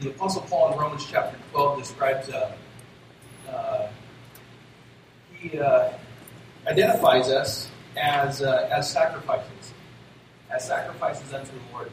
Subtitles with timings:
[0.00, 2.52] the Apostle Paul in Romans chapter 12 describes, uh,
[3.50, 3.88] uh,
[5.34, 5.90] he uh,
[6.66, 9.72] identifies us as, uh, as sacrifices,
[10.50, 11.90] as sacrifices unto the Lord.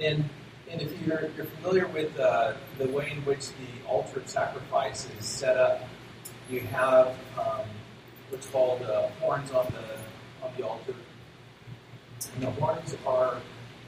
[0.00, 0.24] And,
[0.70, 5.06] and if you're, you're familiar with uh, the way in which the altar of sacrifice
[5.18, 5.82] is set up,
[6.48, 7.66] you have um,
[8.30, 10.94] what's called uh, horns on the, on the altar.
[12.34, 13.36] And the horns are,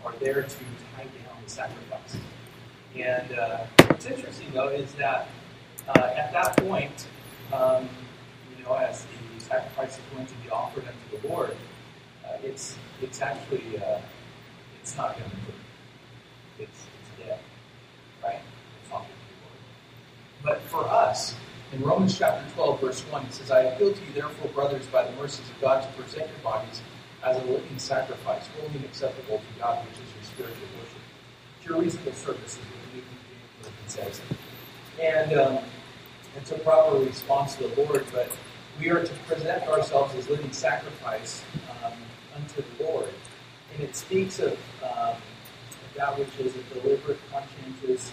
[0.04, 0.48] are there to
[0.95, 2.16] tie down the sacrifice.
[2.99, 3.59] And uh,
[3.89, 5.29] what's interesting, though, is that
[5.89, 7.07] uh, at that point,
[7.53, 7.89] um,
[8.57, 9.04] you know, as
[9.35, 11.57] the sacrifice is going to be offered unto the Lord,
[12.25, 13.99] uh, it's it's actually uh,
[14.81, 15.54] it's not going to move.
[16.59, 17.39] It's it's dead,
[18.25, 18.40] right?
[18.82, 21.35] It's offered not going to But for us,
[21.73, 25.04] in Romans chapter 12, verse 1, it says, I appeal to you, therefore, brothers, by
[25.04, 26.81] the mercies of God, to present your bodies
[27.25, 31.03] as a living sacrifice, holy and acceptable to God, which is your spiritual worship.
[31.65, 32.75] Your reasonable service is
[33.86, 34.20] James says.
[35.00, 35.58] And um,
[36.36, 38.31] it's a proper response to the Lord, but
[38.81, 41.42] we are to present ourselves as living sacrifice
[41.84, 41.92] um,
[42.34, 43.09] unto the Lord.
[43.75, 45.17] And it speaks of um,
[45.97, 48.12] that which is a deliberate, conscientious,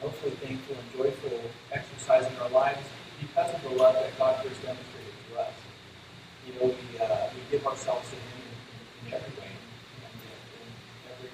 [0.00, 1.40] hopefully thankful and joyful
[1.72, 2.86] exercise in our lives
[3.20, 5.52] because of the love that God has demonstrated to us.
[6.46, 8.22] You know, we, uh, we give ourselves to Him
[9.02, 9.50] in, in every way,
[10.04, 10.70] and in,
[11.12, 11.30] every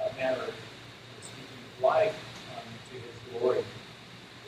[0.00, 0.54] uh, manner of
[1.20, 2.33] speaking life to His
[3.38, 3.64] glory.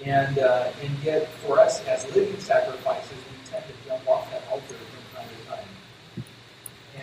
[0.04, 4.42] And, uh, and yet, for us as living sacrifices, we tend to jump off that
[4.50, 6.24] altar from time to time.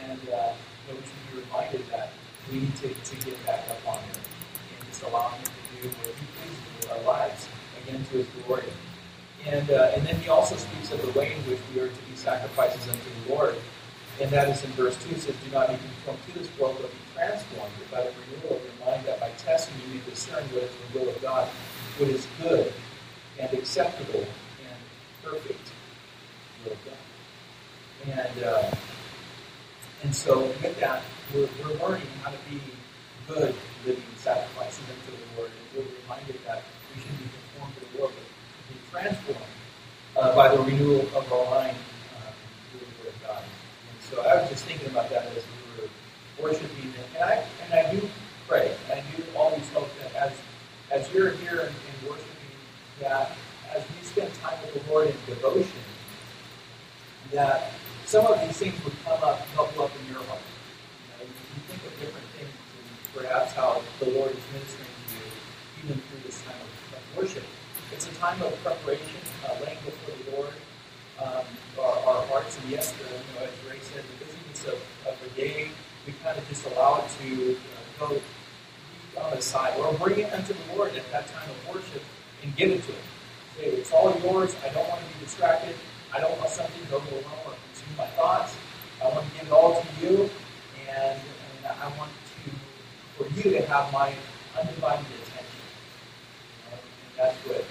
[0.06, 0.54] And uh,
[0.88, 2.10] you we should be reminded that
[2.52, 4.16] we need to, to get back up on Him
[4.78, 7.48] and just allow Him to do what He pleases with our lives,
[7.84, 8.70] again, to His glory.
[9.46, 12.02] And, uh, and then he also speaks of the way in which we are to
[12.10, 13.56] be sacrifices unto the Lord.
[14.22, 16.78] And that is in verse 2, it says, Do not be conformed to this world,
[16.80, 20.44] but be transformed by the renewal of your mind, that by testing you may discern
[20.54, 21.50] what is the will of God,
[21.98, 22.74] what is good
[23.40, 24.78] and acceptable and
[25.24, 25.72] perfect
[26.64, 28.18] will of God.
[28.18, 28.76] And, uh,
[30.04, 32.60] and so with that, we're, we're learning how to be
[33.28, 33.56] good
[33.86, 35.52] living sacrifices unto the Lord.
[35.52, 39.54] And we're reminded that we shouldn't be conformed to the world, but be transformed
[40.18, 41.78] uh, by the renewal of our mind
[42.72, 43.44] through the Word of God.
[43.44, 45.44] And so I was just thinking about that as
[45.78, 45.90] we were
[46.42, 48.10] worshiping, and I and I do
[48.48, 50.34] pray, and I do always hope that as
[50.92, 51.72] as you're here
[53.04, 53.36] that
[53.76, 55.84] as we spend time with the Lord in devotion,
[57.32, 57.72] that
[58.06, 60.40] some of these things would come up, bubble up in your heart.
[60.40, 65.16] You, know, you think of different things, and perhaps how the Lord is ministering to
[65.20, 65.30] you,
[65.84, 67.44] even through this time of, of worship.
[67.92, 70.54] It's a time of preparation, uh, laying before the Lord
[71.20, 71.46] um,
[71.80, 72.58] our, our, hearts.
[72.58, 75.70] And yes, you know, as Ray said, the busyness of, of the day,
[76.08, 77.58] we kind of just allow it to
[78.00, 78.22] know, go
[79.22, 82.02] on the side or bring it unto the Lord at that time of worship
[82.44, 83.06] and give it to Him.
[83.58, 84.56] Say, it's all yours.
[84.64, 85.76] I don't want to be distracted.
[86.14, 88.56] I don't want something to overwhelm or consume my thoughts.
[89.02, 90.30] I want to give it all to you,
[90.90, 92.24] and, and I want to
[93.18, 94.14] for you to have my
[94.60, 95.64] undivided attention.
[96.72, 96.80] And
[97.18, 97.64] that's what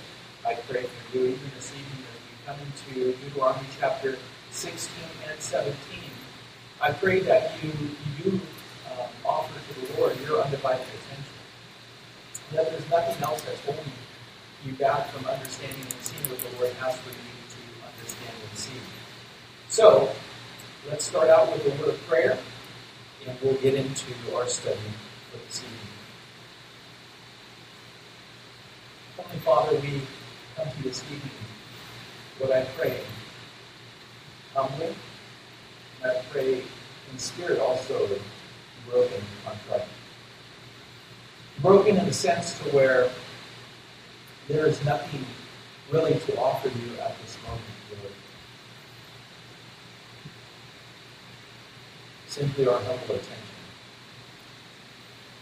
[0.47, 4.19] I pray for you, even this evening as we come into Deuteronomy chapter
[4.51, 4.91] 16
[5.29, 5.75] and 17.
[6.81, 7.73] I pray that you
[8.25, 8.41] you
[8.91, 11.35] um, offer to the Lord your undivided attention.
[12.53, 14.02] That there's nothing else that's holding you
[14.71, 18.71] back from understanding and seeing what the Lord has for you to understand and see.
[19.69, 20.09] So,
[20.89, 22.39] let's start out with a word of prayer,
[23.27, 24.79] and we'll get into our study
[25.31, 25.79] for this evening.
[29.17, 30.03] Holy Father, we
[30.57, 31.31] come to this evening,
[32.39, 33.01] What I pray
[34.55, 34.95] humbly,
[36.03, 36.63] and I pray
[37.11, 38.09] in spirit also
[38.89, 39.89] broken, contrite.
[41.61, 43.11] Broken in the sense to where
[44.49, 45.25] there is nothing
[45.91, 48.13] really to offer you at this moment, Lord.
[52.27, 53.39] Simply our humble attention.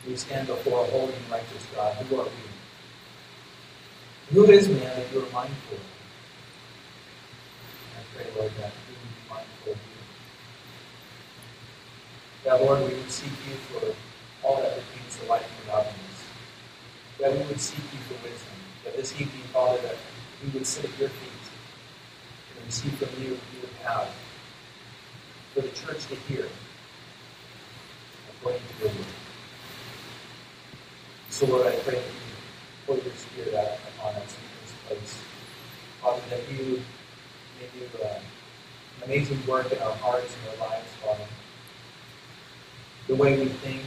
[0.06, 1.94] We stand before a holy and righteous God.
[1.96, 2.30] Who are we?
[4.34, 5.82] Who is man that you are mindful of?
[7.96, 9.98] I pray, Lord, that we would be mindful of you.
[12.44, 13.94] That, Lord, we would seek you for
[14.46, 16.24] all that pertains to life and godliness.
[17.18, 18.59] That we would seek you for wisdom.
[18.84, 19.96] That this evening, Father, that
[20.42, 21.50] we would sit at your feet
[22.56, 24.08] and receive from you what you would have
[25.54, 26.46] for the church to hear
[28.36, 29.06] according to your word.
[31.28, 32.30] So, Lord, I pray that you
[32.86, 35.22] pour your Spirit out upon us in this place.
[36.00, 36.82] Father, that you
[37.60, 41.26] may do uh, an amazing work in our hearts and our lives, Father.
[43.08, 43.82] The way we think,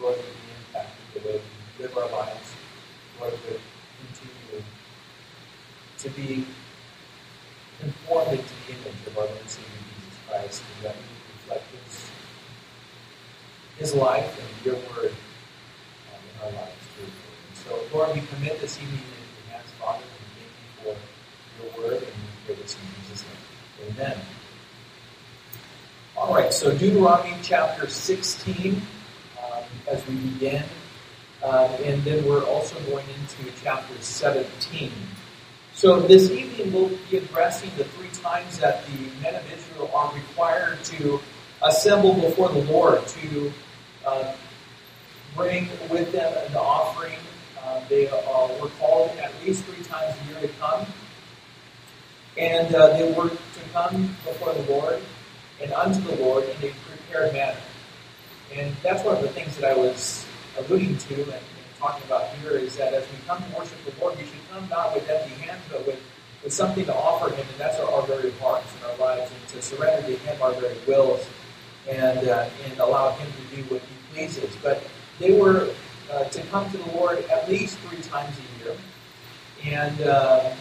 [0.00, 1.22] Lord, will be impacted.
[1.22, 1.40] The way
[1.78, 2.54] we live our lives,
[3.20, 3.34] Lord,
[6.10, 6.44] be
[7.80, 11.02] conformed into the image of our Lord Savior Jesus Christ, and that we
[11.34, 12.10] reflect His,
[13.78, 15.12] His life and your word
[16.12, 16.72] um, in our lives.
[17.00, 17.10] And
[17.54, 21.90] so, Lord, we commit this evening in your hands, Father, and thank you for your
[21.90, 23.90] word, and we pray this in Jesus' name.
[23.90, 24.18] Amen.
[26.16, 28.82] All right, so Deuteronomy chapter 16,
[29.42, 30.64] um, as we begin.
[31.42, 34.90] Uh, and then we're also going into chapter 17.
[35.78, 40.12] So this evening we'll be addressing the three times that the men of Israel are
[40.12, 41.20] required to
[41.62, 43.52] assemble before the Lord to
[44.04, 44.34] uh,
[45.36, 47.20] bring with them an offering.
[47.62, 50.84] Uh, they uh, were called at least three times a year to come.
[52.36, 55.00] And uh, they were to come before the Lord
[55.62, 57.60] and unto the Lord in a prepared manner.
[58.52, 60.26] And that's one of the things that I was
[60.58, 61.42] alluding to and,
[61.78, 64.68] talking about here is that as we come to worship the Lord, we should come
[64.68, 66.00] not with empty hands, but with,
[66.42, 69.48] with something to offer Him, and that's our, our very hearts and our lives, and
[69.48, 71.26] to surrender to Him our very wills,
[71.88, 74.54] and uh, and allow Him to do what He pleases.
[74.62, 74.82] But
[75.18, 75.70] they were
[76.12, 78.76] uh, to come to the Lord at least three times a year,
[79.64, 80.52] and uh,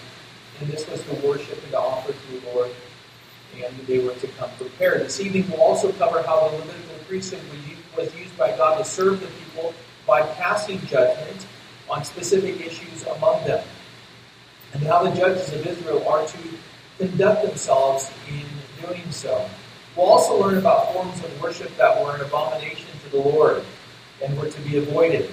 [0.60, 2.72] and this was to worship and to offer to the Lord,
[3.56, 5.02] and they were to come prepared.
[5.02, 7.42] This evening we'll also cover how the Levitical priesthood
[7.96, 9.74] was used by God to serve the people
[10.07, 11.45] by passing judgment
[11.89, 13.63] on specific issues among them,
[14.74, 16.38] and how the judges of Israel are to
[16.98, 18.44] conduct themselves in
[18.88, 19.48] doing so.
[19.95, 23.63] We'll also learn about forms of worship that were an abomination to the Lord
[24.24, 25.30] and were to be avoided.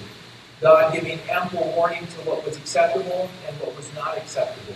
[0.61, 4.75] God giving ample warning to what was acceptable and what was not acceptable.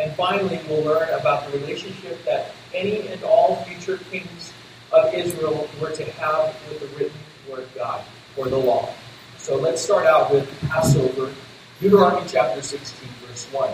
[0.00, 4.52] And finally, we'll learn about the relationship that any and all future kings
[4.92, 8.02] of Israel were to have with the written word of God,
[8.36, 8.88] or the law.
[9.42, 11.34] So let's start out with Passover,
[11.80, 13.70] Deuteronomy chapter 16, verse 1.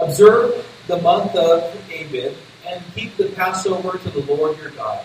[0.00, 2.34] Observe the month of Abib
[2.66, 5.04] and keep the Passover to the Lord your God.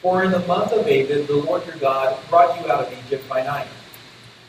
[0.00, 3.28] For in the month of Abib, the Lord your God brought you out of Egypt
[3.28, 3.66] by night.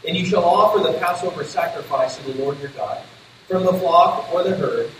[0.08, 3.02] And you shall offer the Passover sacrifice to the Lord your God
[3.48, 4.92] from the flock or the herd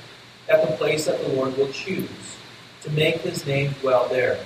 [0.50, 2.10] at the place that the Lord will choose
[2.82, 4.44] to make his name dwell there.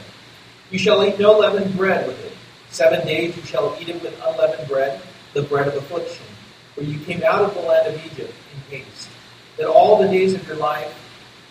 [0.76, 2.34] You shall eat no leavened bread with it.
[2.70, 5.00] Seven days you shall eat it with unleavened bread,
[5.32, 6.26] the bread of affliction.
[6.74, 9.08] For you came out of the land of Egypt in haste,
[9.56, 10.94] that all the days of your life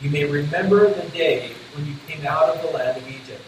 [0.02, 3.40] you may remember the day when you came out of the land of Egypt.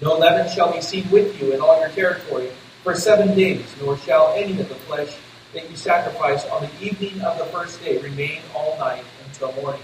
[0.00, 2.48] No leaven shall be seen with you in all your territory
[2.82, 5.14] for seven days, nor shall any of the flesh
[5.52, 9.82] that you sacrifice on the evening of the first day remain all night until morning.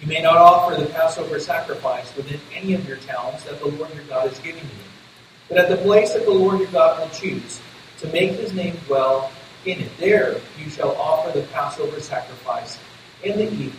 [0.00, 3.94] You may not offer the Passover sacrifice within any of your towns that the Lord
[3.94, 4.84] your God is giving you,
[5.48, 7.60] but at the place that the Lord your God will choose
[7.98, 9.30] to make his name dwell
[9.66, 9.90] in it.
[9.98, 12.78] There you shall offer the Passover sacrifice
[13.22, 13.74] in the evening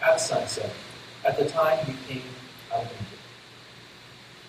[0.00, 0.72] at sunset,
[1.24, 2.22] at the time you came
[2.72, 3.08] out of Egypt.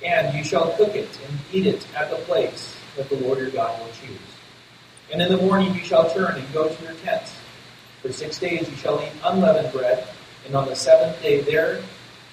[0.06, 3.50] And you shall cook it and eat it at the place that the Lord your
[3.50, 4.20] God will choose.
[5.12, 7.36] And in the morning you shall turn and go to your tents.
[8.02, 10.08] For six days you shall eat unleavened bread,
[10.45, 11.81] and on the seventh day there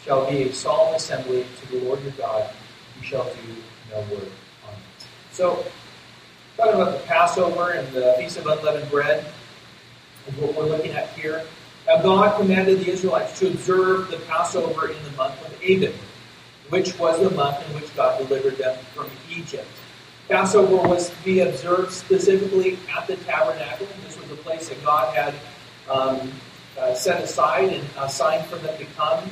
[0.04, 2.50] shall be a solemn assembly to the Lord your God.
[2.98, 3.54] You shall do
[3.90, 4.30] no work
[4.66, 5.06] on it.
[5.32, 5.64] So,
[6.56, 9.26] talking about the Passover and the Feast of Unleavened Bread
[10.26, 11.44] is what we're looking at here.
[11.86, 15.94] Now, God commanded the Israelites to observe the Passover in the month of Abib,
[16.68, 19.66] which was the month in which God delivered them from Egypt.
[20.28, 23.88] Passover was to be observed specifically at the tabernacle.
[24.06, 25.34] This was a place that God had
[25.90, 26.32] um,
[26.80, 29.22] uh, set aside and assigned for them to come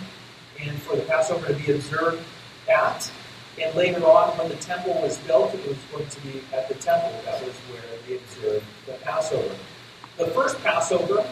[0.60, 2.22] and for the Passover to be observed
[2.68, 3.10] at.
[3.60, 6.74] And later on, when the temple was built, it was going to be at the
[6.74, 7.12] temple.
[7.24, 9.54] That was where they observed the Passover.
[10.16, 11.26] The first Passover,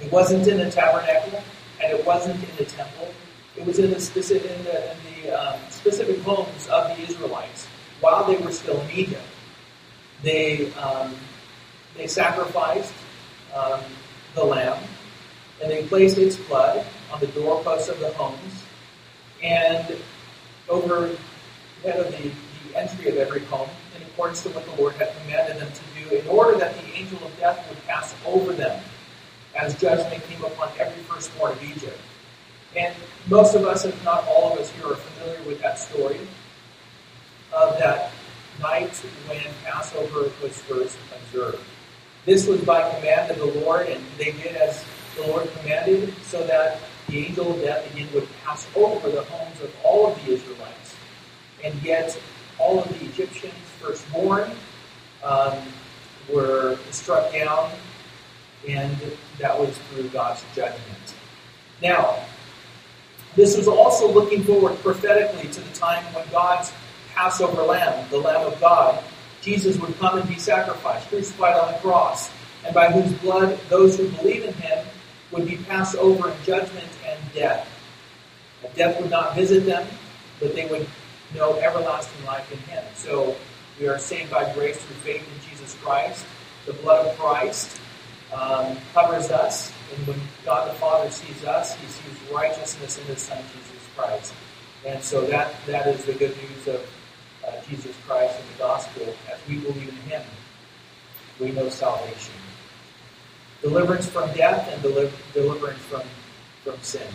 [0.00, 1.42] it wasn't in the tabernacle
[1.82, 3.08] and it wasn't in the temple.
[3.56, 7.66] It was in the specific, in the, in the um, specific homes of the Israelites
[8.00, 9.22] while they were still in Egypt.
[10.22, 11.14] They um,
[11.96, 12.92] they sacrificed
[13.54, 13.80] um,
[14.34, 14.82] the lamb,
[15.62, 18.64] and they placed its blood on the doorposts of the homes,
[19.42, 19.96] and
[20.68, 21.10] over
[21.82, 25.12] head of the, the entry of every home, in accordance to what the Lord had
[25.22, 28.80] commanded them to do, in order that the angel of death would pass over them,
[29.56, 31.98] as judgment came upon every firstborn of Egypt.
[32.76, 32.94] And
[33.28, 36.20] most of us, if not all of us here, are familiar with that story
[37.52, 38.12] of that
[38.60, 38.94] night
[39.26, 41.62] when Passover was first observed.
[42.24, 44.84] This was by command of the Lord, and they did as
[45.16, 49.60] the Lord commanded, so that the angel of death again would pass over the homes
[49.60, 50.94] of all of the Israelites.
[51.64, 52.18] And yet,
[52.58, 54.50] all of the Egyptians, firstborn,
[55.24, 55.56] um,
[56.32, 57.70] were struck down,
[58.68, 58.96] and
[59.38, 61.14] that was through God's judgment.
[61.82, 62.18] Now,
[63.36, 66.72] this was also looking forward prophetically to the time when God's
[67.14, 69.02] Passover lamb, the Lamb of God,
[69.42, 72.30] Jesus would come and be sacrificed, crucified on the cross,
[72.64, 74.84] and by whose blood those who believe in him
[75.30, 77.68] would be passed over in judgment and death.
[78.74, 79.86] Death would not visit them,
[80.40, 80.86] but they would
[81.34, 82.84] know everlasting life in him.
[82.94, 83.36] So
[83.78, 86.24] we are saved by grace through faith in Jesus Christ.
[86.66, 87.80] The blood of Christ
[88.32, 93.22] um, covers us, and when God the Father sees us, he sees righteousness in his
[93.22, 94.34] Son, Jesus Christ.
[94.84, 96.86] And so that, that is the good news of
[97.48, 99.14] uh, Jesus Christ and the gospel.
[99.32, 100.22] As we believe in him,
[101.40, 102.34] we know salvation.
[103.62, 106.02] Deliverance from death and deliver, deliverance from,
[106.64, 107.08] from sin.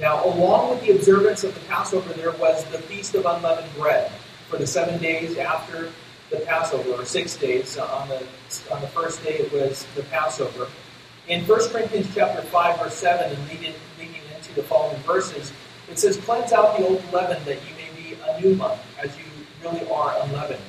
[0.00, 4.10] Now, along with the observance of the Passover, there was the Feast of Unleavened Bread
[4.48, 5.90] for the seven days after
[6.30, 7.78] the Passover, or six days.
[7.78, 8.22] Uh, on the
[8.72, 10.68] on the first day, it was the Passover.
[11.28, 15.52] In 1 Corinthians chapter 5, verse 7, and leading, leading into the following verses,
[15.90, 19.16] it says, Cleanse out the old leaven that you may be a new lump, as
[19.18, 19.24] you
[19.72, 20.60] really are unleavened.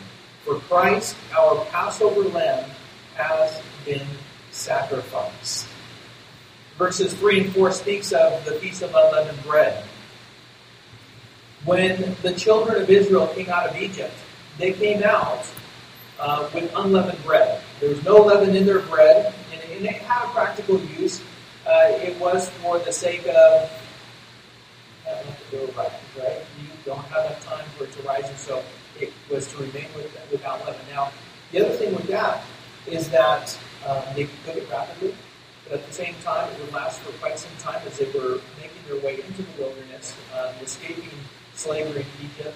[0.45, 2.69] For Christ, our Passover lamb,
[3.15, 4.05] has been
[4.51, 5.67] sacrificed.
[6.77, 9.83] Verses 3 and 4 speaks of the Feast of Unleavened Bread.
[11.65, 14.13] When the children of Israel came out of Egypt,
[14.57, 15.45] they came out
[16.19, 17.61] uh, with unleavened bread.
[17.79, 21.21] There was no leaven in their bread, and, and it had a practical use.
[21.65, 23.69] Uh, it was for the sake of
[25.75, 26.41] right, right?
[26.59, 28.63] You don't have enough time for it to rise, and so
[29.01, 30.81] it was to remain with, without leaven.
[30.91, 31.11] Now,
[31.51, 32.43] the other thing with that
[32.87, 35.15] is that um, they could cook it rapidly,
[35.63, 38.39] but at the same time, it would last for quite some time as they were
[38.61, 41.09] making their way into the wilderness, um, escaping
[41.53, 42.55] slavery in Egypt.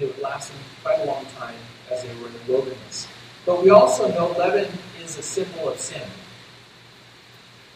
[0.00, 1.56] It would last them quite a long time
[1.90, 3.08] as they were in the wilderness.
[3.46, 4.70] But we also know leaven
[5.02, 6.02] is a symbol of sin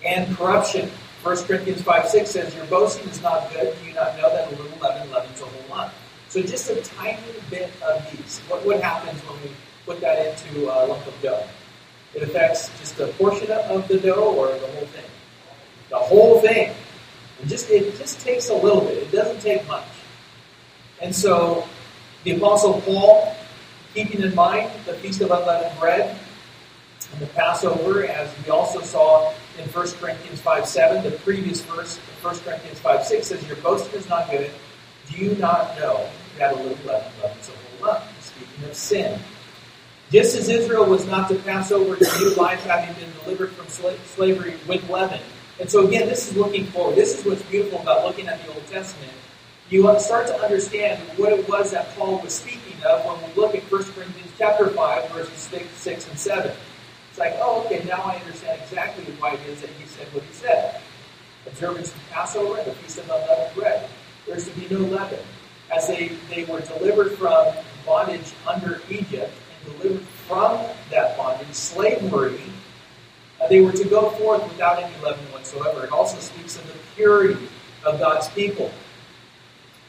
[0.04, 0.90] and corruption.
[1.22, 3.74] 1 Corinthians 5 6 says, Your boasting is not good.
[3.80, 5.92] Do you not know that a little leaven leavens a whole lump?
[6.32, 7.18] So just a tiny
[7.50, 8.40] bit of yeast.
[8.48, 9.50] What, what happens when we
[9.84, 11.44] put that into a lump of dough?
[12.14, 15.04] It affects just a portion of the dough or the whole thing?
[15.90, 16.74] The whole thing.
[17.42, 18.96] It just, it just takes a little bit.
[18.96, 19.84] It doesn't take much.
[21.02, 21.68] And so
[22.24, 23.36] the Apostle Paul,
[23.92, 26.18] keeping in mind the Feast of Unleavened Bread
[27.12, 31.98] and the Passover, as we also saw in 1 Corinthians 5 7, the previous verse,
[31.98, 34.50] 1 Corinthians 5 6 says, Your boasting is not good.
[35.10, 36.08] Do you not know
[36.38, 38.04] that a little leaven leavens a whole lump?
[38.20, 39.20] Speaking of sin.
[40.10, 43.66] Just as Israel was not to pass over to new life having been delivered from
[43.68, 45.20] slavery with leaven.
[45.58, 46.96] And so again, this is looking forward.
[46.96, 49.12] This is what's beautiful about looking at the Old Testament
[49.72, 53.54] you start to understand what it was that Paul was speaking of when we look
[53.54, 55.32] at 1 Corinthians chapter 5, verses
[55.78, 56.52] 6, and 7.
[57.08, 60.24] It's like, oh, okay, now I understand exactly why it is that he said what
[60.24, 60.80] he said.
[61.46, 63.88] Observance of Passover and the Feast of Unleavened Bread.
[64.26, 65.18] There's to be no leaven.
[65.72, 67.54] As they, they were delivered from
[67.86, 70.60] bondage under Egypt and delivered from
[70.90, 72.40] that bondage, slavery,
[73.40, 75.84] uh, they were to go forth without any leaven whatsoever.
[75.84, 77.48] It also speaks of the purity
[77.84, 78.70] of God's people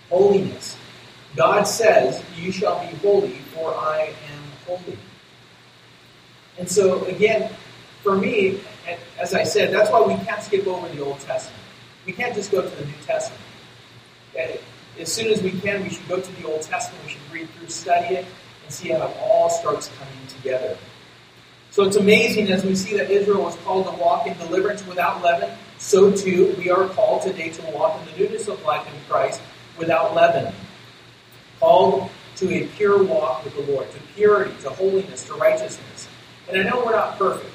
[0.09, 0.77] holiness.
[1.35, 4.97] God says, You shall be holy, for I am holy.
[6.59, 7.51] And so, again,
[8.03, 8.61] for me,
[9.19, 11.63] as I said, that's why we can't skip over the Old Testament.
[12.05, 13.41] We can't just go to the New Testament.
[14.99, 17.49] As soon as we can, we should go to the Old Testament, we should read
[17.57, 18.25] through, study it,
[18.63, 20.77] and see how it all starts coming together.
[21.71, 25.23] So it's amazing as we see that Israel was called to walk in deliverance without
[25.23, 28.93] leaven, so too we are called today to walk in the newness of life in
[29.09, 29.41] Christ
[29.77, 30.53] without leaven,
[31.59, 36.07] called to a pure walk with the Lord, to purity, to holiness, to righteousness.
[36.47, 37.49] And I know we're not perfect.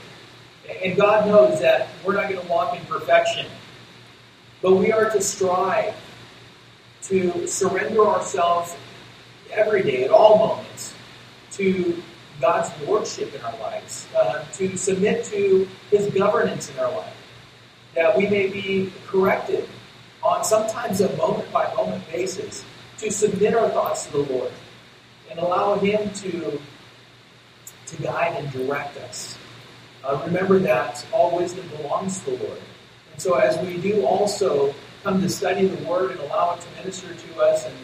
[0.82, 3.46] And God knows that we're not going to walk in perfection.
[4.60, 5.94] But we are to strive
[7.08, 8.76] to surrender ourselves
[9.50, 10.94] every day, at all moments,
[11.52, 12.02] to
[12.40, 17.16] God's lordship in our lives, uh, to submit to His governance in our life,
[17.94, 19.68] that we may be corrected
[20.22, 22.64] on sometimes a moment by moment basis
[22.98, 24.52] to submit our thoughts to the Lord
[25.30, 26.60] and allow Him to,
[27.86, 29.36] to guide and direct us.
[30.04, 32.60] Uh, remember that all wisdom belongs to the Lord.
[33.12, 36.70] And so as we do also come to study the Word and allow it to
[36.76, 37.74] minister to us and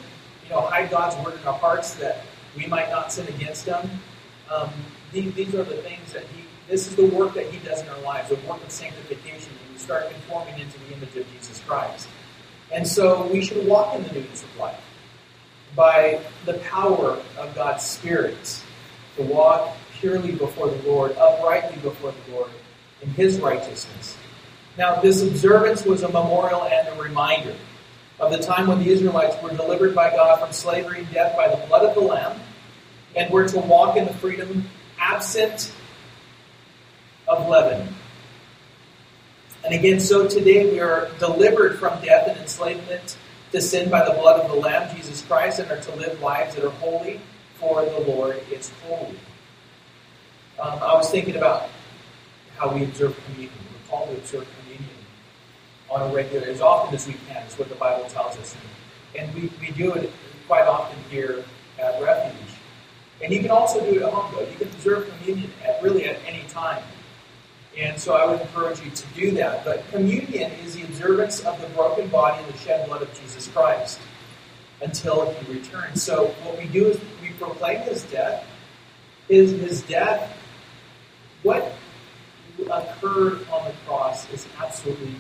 [0.45, 2.25] you know hide God's Word in our hearts that
[2.57, 3.89] we might not sin against Him,
[4.51, 4.71] um,
[5.13, 7.89] these, these are the things that He, this is the work that He does in
[7.89, 9.53] our lives, the work of sanctification.
[9.65, 12.09] And we start conforming into the image of Jesus Christ.
[12.73, 14.81] And so we should walk in the newness of life
[15.77, 18.63] by the power of God's Spirit
[19.17, 22.51] to walk purely before the Lord, uprightly before the Lord,
[23.03, 24.14] in his righteousness.
[24.77, 27.55] Now, this observance was a memorial and a reminder
[28.19, 31.49] of the time when the Israelites were delivered by God from slavery and death by
[31.49, 32.41] the blood of the Lamb,
[33.17, 35.73] and were to walk in the freedom absent
[37.29, 37.95] of leaven.
[39.65, 43.17] And again, so today we are delivered from death and enslavement
[43.53, 46.55] to sin by the blood of the Lamb, Jesus Christ, and are to live lives
[46.55, 47.21] that are holy,
[47.55, 49.17] for the Lord is holy.
[50.61, 51.71] Um, I was thinking about
[52.57, 53.53] how we observe communion.
[53.73, 54.47] We're called to observe
[55.95, 58.57] on a regular, as often as we can, is what the Bible tells us.
[59.15, 60.13] And, and we, we do it
[60.47, 61.45] quite often here
[61.79, 62.35] at Refuge.
[63.23, 64.41] And you can also do it at home, though.
[64.41, 66.83] You can observe communion at really at any time.
[67.79, 69.65] And so I would encourage you to do that.
[69.65, 73.49] But communion is the observance of the broken body and the shed blood of Jesus
[73.49, 74.01] Christ
[74.83, 76.03] until he returns.
[76.03, 78.45] So what we do is we proclaim his death.
[79.29, 80.37] Is his death,
[81.43, 81.73] what
[82.71, 85.15] occurred on the cross is absolutely.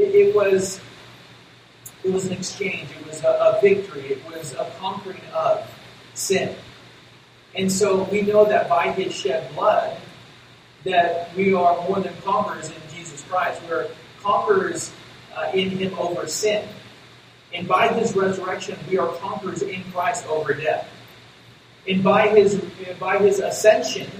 [0.00, 0.80] It, it was
[2.02, 2.88] it was an exchange.
[2.98, 4.06] It was a, a victory.
[4.06, 5.68] It was a conquering of
[6.14, 6.56] sin.
[7.54, 9.96] And so we know that by his shed blood,
[10.84, 13.60] that we are more than conquerors in Jesus Christ.
[13.68, 13.88] We're
[14.22, 14.90] conquerors
[15.36, 16.66] uh, in him over sin.
[17.52, 20.88] And by his resurrection, we are conquerors in Christ over death.
[21.86, 22.62] And by his,
[22.98, 24.10] by his ascension,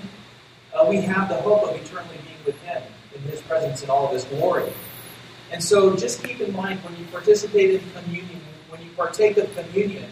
[0.75, 2.83] uh, we have the hope of eternally being with him
[3.15, 4.71] in his presence in all of his glory.
[5.51, 9.55] And so just keep in mind when you participate in communion, when you partake of
[9.55, 10.09] communion,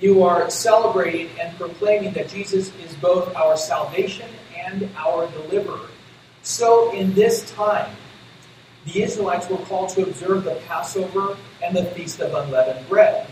[0.00, 5.88] you are celebrating and proclaiming that Jesus is both our salvation and our deliverer.
[6.42, 7.90] So in this time,
[8.84, 13.26] the Israelites were called to observe the Passover and the Feast of Unleavened Bread.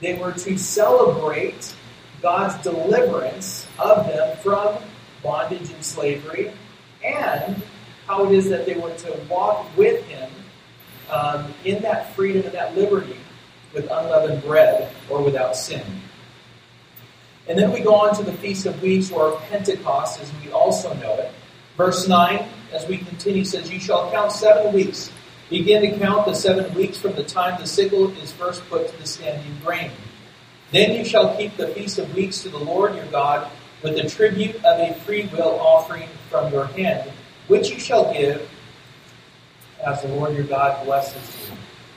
[0.00, 1.74] They were to celebrate
[2.20, 4.76] God's deliverance of them from
[5.22, 6.52] bondage and slavery,
[7.04, 7.62] and
[8.06, 10.30] how it is that they were to walk with Him
[11.10, 13.16] um, in that freedom and that liberty
[13.74, 15.82] with unleavened bread or without sin.
[17.48, 20.92] And then we go on to the Feast of Weeks or Pentecost as we also
[20.94, 21.32] know it.
[21.76, 25.10] Verse 9, as we continue, says, You shall count seven weeks.
[25.48, 28.98] Begin to count the seven weeks from the time the sickle is first put to
[28.98, 29.90] the standing grain.
[30.72, 33.50] Then you shall keep the Feast of Weeks to the Lord your God
[33.82, 37.10] with the tribute of a free will offering from your hand,
[37.46, 38.46] which you shall give
[39.84, 41.56] as the Lord your God blesses you.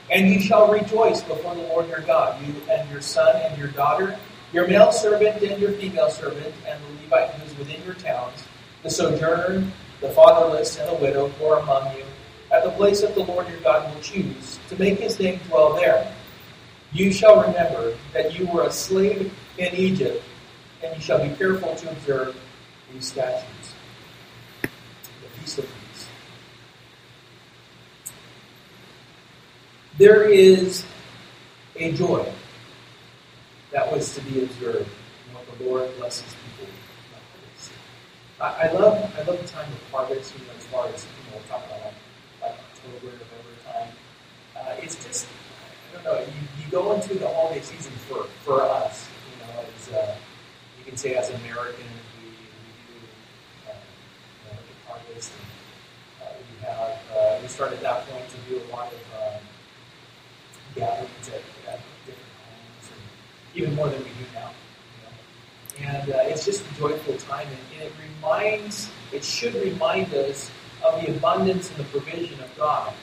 [0.10, 3.70] And you shall rejoice before the Lord your God, you and your son and your
[3.70, 4.18] daughter,
[4.54, 8.44] your male servant and your female servant, and the Levite who is within your towns,
[8.84, 9.64] the sojourner,
[10.02, 12.04] the fatherless, and the widow who are among you,
[12.52, 15.74] at the place that the Lord your God will choose, to make his name dwell
[15.74, 16.14] there.
[16.92, 20.22] You shall remember that you were a slave in Egypt,
[20.84, 22.36] and you shall be careful to observe
[22.92, 23.74] these statutes.
[24.62, 25.81] The of
[29.98, 30.86] there is
[31.76, 32.32] a joy
[33.72, 34.90] that was to be observed
[35.34, 36.72] when the Lord blesses people
[37.56, 37.70] this.
[38.40, 41.32] I, I love I love the time of harvest, you know, as far as you
[41.32, 41.94] know, we'll talk about
[42.42, 43.90] like, October, November time.
[44.56, 45.28] Uh, it's just
[45.92, 49.60] I don't know, you, you go into the holiday season for, for us, you know,
[49.62, 50.16] as uh,
[50.80, 51.78] you can say as Americans,
[52.20, 55.32] we, we do uh, you know, the harvest
[56.22, 59.00] and uh, we have uh, we start at that point to do a lot of
[59.20, 59.42] um,
[60.76, 64.52] gatherings at, at different homes, and even more than we do now.
[65.80, 65.92] You know?
[65.92, 70.50] And uh, it's just a joyful time, and, and it reminds, it should remind us
[70.84, 72.94] of the abundance and the provision of God.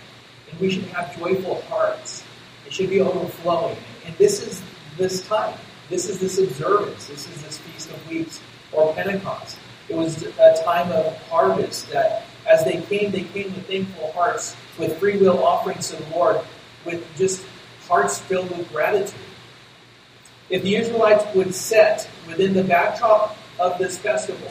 [0.51, 2.25] And we should have joyful hearts.
[2.67, 3.77] It should be overflowing.
[4.05, 4.63] And this is
[4.97, 5.55] this time.
[5.89, 7.07] This is this observance.
[7.07, 8.41] This is this Feast of Weeks
[8.73, 9.59] or Pentecost.
[9.89, 14.57] It was a time of harvest that as they came, they came with thankful hearts,
[14.79, 16.41] with free will offerings to the Lord,
[16.85, 17.45] with just
[17.89, 19.19] hearts filled with gratitude.
[20.51, 24.51] If the Israelites would set within the backdrop of this festival,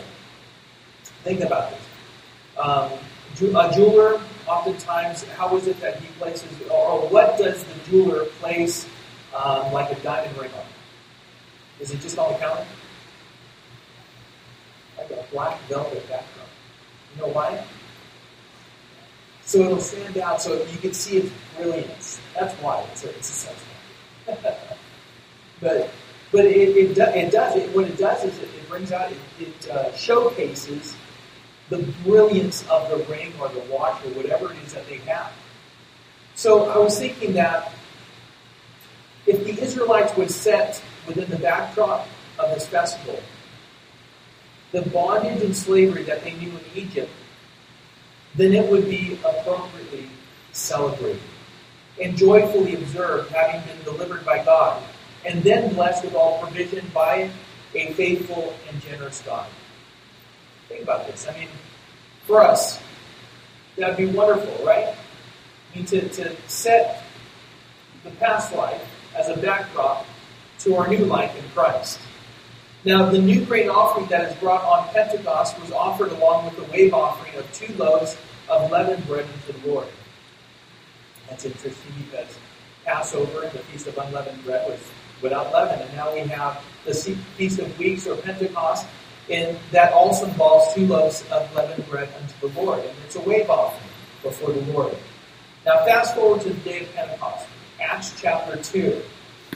[1.24, 1.82] think about this.
[2.58, 2.92] Um,
[3.40, 8.88] a jeweler, oftentimes, how is it that he places, or what does the jeweler place
[9.36, 10.66] um, like a diamond ring on?
[11.80, 12.66] Is it just on the counter?
[14.98, 16.48] Like a black velvet backdrop.
[17.16, 17.64] You know why?
[19.48, 22.20] So it'll stand out so you can see its brilliance.
[22.38, 23.64] That's why it's a, it's a sex
[25.62, 25.90] but
[26.34, 29.10] but it, it, do, it does it, what it does is it, it brings out
[29.10, 30.98] it, it uh, showcases
[31.70, 35.32] the brilliance of the ring or the watch or whatever it is that they have.
[36.36, 37.72] So I was thinking that
[39.26, 42.06] if the Israelites would set within the backdrop
[42.38, 43.18] of this festival
[44.74, 47.10] the bondage and slavery that they knew in Egypt
[48.38, 50.08] then it would be appropriately
[50.54, 51.20] celebrated
[52.02, 54.82] and joyfully observed, having been delivered by God,
[55.26, 57.30] and then blessed with all provision by
[57.74, 59.48] a faithful and generous God.
[60.70, 61.28] Think about this.
[61.28, 61.48] I mean,
[62.26, 62.80] for us,
[63.78, 64.88] that'd be wonderful, right?
[64.88, 67.04] I mean, to, to set
[68.04, 68.84] the past life
[69.16, 70.06] as a backdrop
[70.60, 72.00] to our new life in Christ.
[72.86, 76.64] Now, the new grain offering that is brought on Pentecost was offered along with the
[76.72, 78.16] wave offering of two loaves
[78.50, 79.88] of leavened bread unto the Lord.
[81.30, 82.38] That's interesting because
[82.86, 84.80] Passover and the Feast of Unleavened Bread was
[85.22, 88.88] without leaven, and now we have the Feast of Weeks or Pentecost,
[89.30, 93.22] and that also involves two loaves of leavened bread unto the Lord, and it's a
[93.22, 93.92] wave offering
[94.24, 94.96] before the Lord.
[95.66, 97.46] Now, fast forward to the day of Pentecost,
[97.82, 99.02] Acts chapter 2.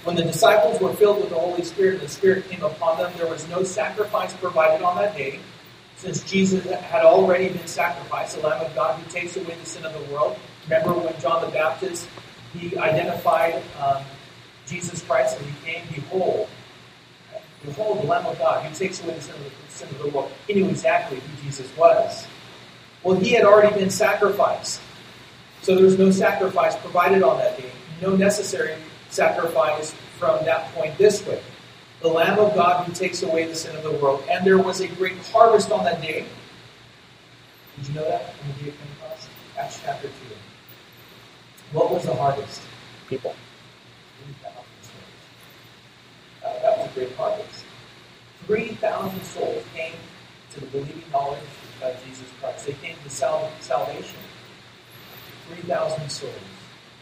[0.04, 3.14] When the disciples were filled with the Holy Spirit and the Spirit came upon them,
[3.18, 5.40] there was no sacrifice provided on that day,
[6.02, 9.86] since Jesus had already been sacrificed, the Lamb of God who takes away the sin
[9.86, 10.36] of the world.
[10.64, 12.08] Remember when John the Baptist,
[12.54, 14.04] he identified um,
[14.66, 16.50] Jesus Christ and he came, Behold,
[17.64, 20.32] behold the Lamb of God who takes away the sin the, sin of the world.
[20.48, 22.26] He knew exactly who Jesus was.
[23.04, 24.82] Well, he had already been sacrificed.
[25.62, 27.70] So there was no sacrifice provided on that day,
[28.02, 28.76] no necessary
[29.12, 31.40] sacrifice from that point this way.
[32.02, 34.24] The Lamb of God who takes away the sin of the world.
[34.30, 36.26] And there was a great harvest on that day.
[37.78, 39.30] Did you know that on the day of Pentecost?
[39.58, 40.14] Acts chapter 2.
[41.74, 42.62] What was the harvest?
[43.08, 43.36] People.
[46.44, 47.66] Uh, that was a great harvest.
[48.48, 49.94] 3,000 souls came
[50.54, 51.40] to the believing knowledge
[51.84, 52.66] of Jesus Christ.
[52.66, 54.18] They came to sal- salvation.
[55.50, 56.34] 3,000 souls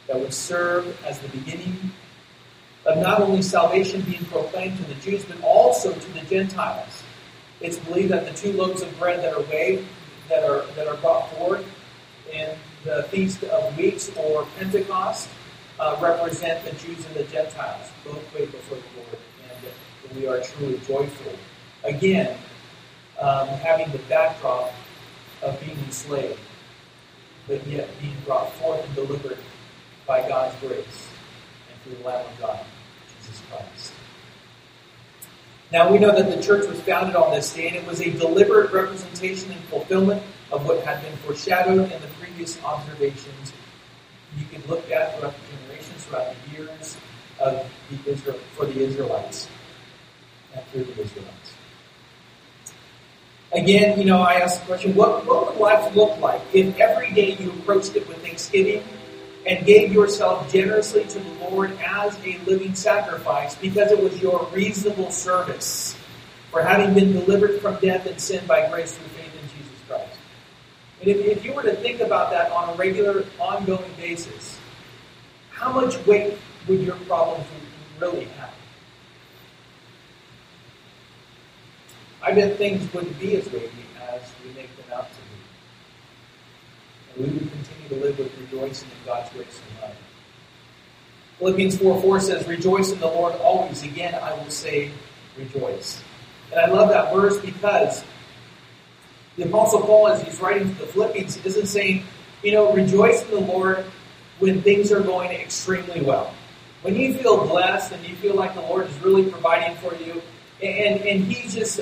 [0.07, 1.91] that would serve as the beginning
[2.89, 7.03] of not only salvation being proclaimed to the Jews, but also to the Gentiles.
[7.61, 9.87] It's believed that the two loaves of bread that are waved,
[10.27, 11.65] that are that are brought forth
[12.33, 12.49] in
[12.83, 15.29] the Feast of Weeks or Pentecost,
[15.79, 20.41] uh, represent the Jews and the Gentiles, both wait before the Lord, and we are
[20.41, 21.33] truly joyful.
[21.83, 22.37] Again,
[23.19, 24.71] um, having the backdrop
[25.43, 26.39] of being enslaved,
[27.47, 29.37] but yet being brought forth and delivered
[30.07, 31.07] by God's grace
[31.69, 32.59] and through the Lamb of God,
[33.29, 33.93] Jesus Christ.
[35.71, 38.09] Now we know that the church was founded on this day, and it was a
[38.09, 43.53] deliberate representation and fulfillment of what had been foreshadowed in the previous observations
[44.37, 46.97] you can look at throughout the generations, throughout the years
[47.39, 49.47] of the Israel for the Israelites
[50.55, 51.53] and through the Israelites.
[53.51, 57.11] Again, you know, I asked the question, what, what would life look like if every
[57.11, 58.83] day you approached it with thanksgiving
[59.45, 64.47] and gave yourself generously to the Lord as a living sacrifice because it was your
[64.53, 65.95] reasonable service
[66.51, 70.17] for having been delivered from death and sin by grace through faith in Jesus Christ.
[71.01, 74.59] And if, if you were to think about that on a regular, ongoing basis,
[75.51, 77.45] how much weight would your problems
[77.99, 78.53] really have?
[82.21, 83.71] I bet things wouldn't be as weighty
[84.11, 85.48] as we make them out to be.
[87.15, 89.97] And we would continue to live with rejoicing in God's grace and love.
[91.39, 93.83] Philippians 4 4 says, Rejoice in the Lord always.
[93.83, 94.91] Again, I will say,
[95.37, 96.01] rejoice.
[96.51, 98.03] And I love that verse because
[99.37, 102.03] the Apostle Paul, as he's writing to the Philippians, isn't saying,
[102.43, 103.85] you know, rejoice in the Lord
[104.39, 106.33] when things are going extremely well.
[106.81, 110.21] When you feel blessed and you feel like the Lord is really providing for you,
[110.61, 111.79] and, and He's just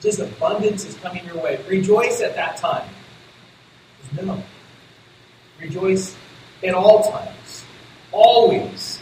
[0.00, 1.64] just abundance is coming your way.
[1.68, 2.88] Rejoice at that time.
[4.22, 4.42] No.
[5.60, 6.16] Rejoice
[6.62, 7.64] at all times.
[8.10, 9.00] Always.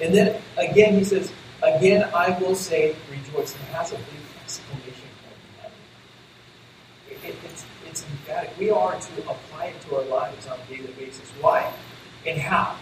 [0.00, 1.32] And then again he says,
[1.62, 3.54] again I will say rejoice.
[3.54, 4.04] And it has a big
[4.42, 5.72] exclamation point
[7.10, 8.52] it, it, it's, it's emphatic.
[8.58, 11.28] We are to apply it to our lives on a daily basis.
[11.40, 11.72] Why?
[12.26, 12.76] And how?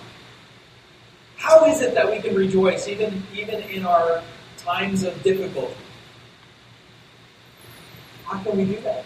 [1.37, 4.23] How is it that we can rejoice even, even in our
[4.57, 5.75] times of difficulty?
[8.25, 9.05] How can we do that?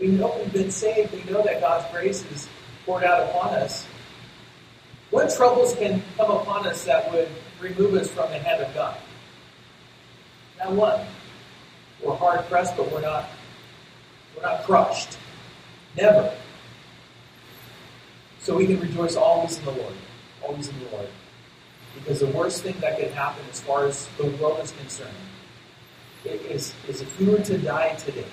[0.00, 1.12] We know we've been saved.
[1.12, 2.48] We know that God's grace is
[2.86, 3.86] poured out upon us.
[5.10, 7.28] What troubles can come upon us that would
[7.60, 8.96] remove us from the hand of God?
[10.58, 11.06] Not one.
[12.02, 13.28] We're hard pressed, but we're not
[14.36, 15.18] we're not crushed.
[15.96, 16.32] Never.
[18.40, 19.94] So we can rejoice always in the Lord.
[20.42, 21.08] Always in the Lord.
[21.94, 25.14] Because the worst thing that could happen as far as the world is concerned
[26.24, 28.24] is, is if you were to die today,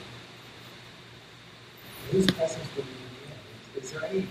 [2.12, 3.84] whose presence would you be in?
[3.84, 4.28] Is there any is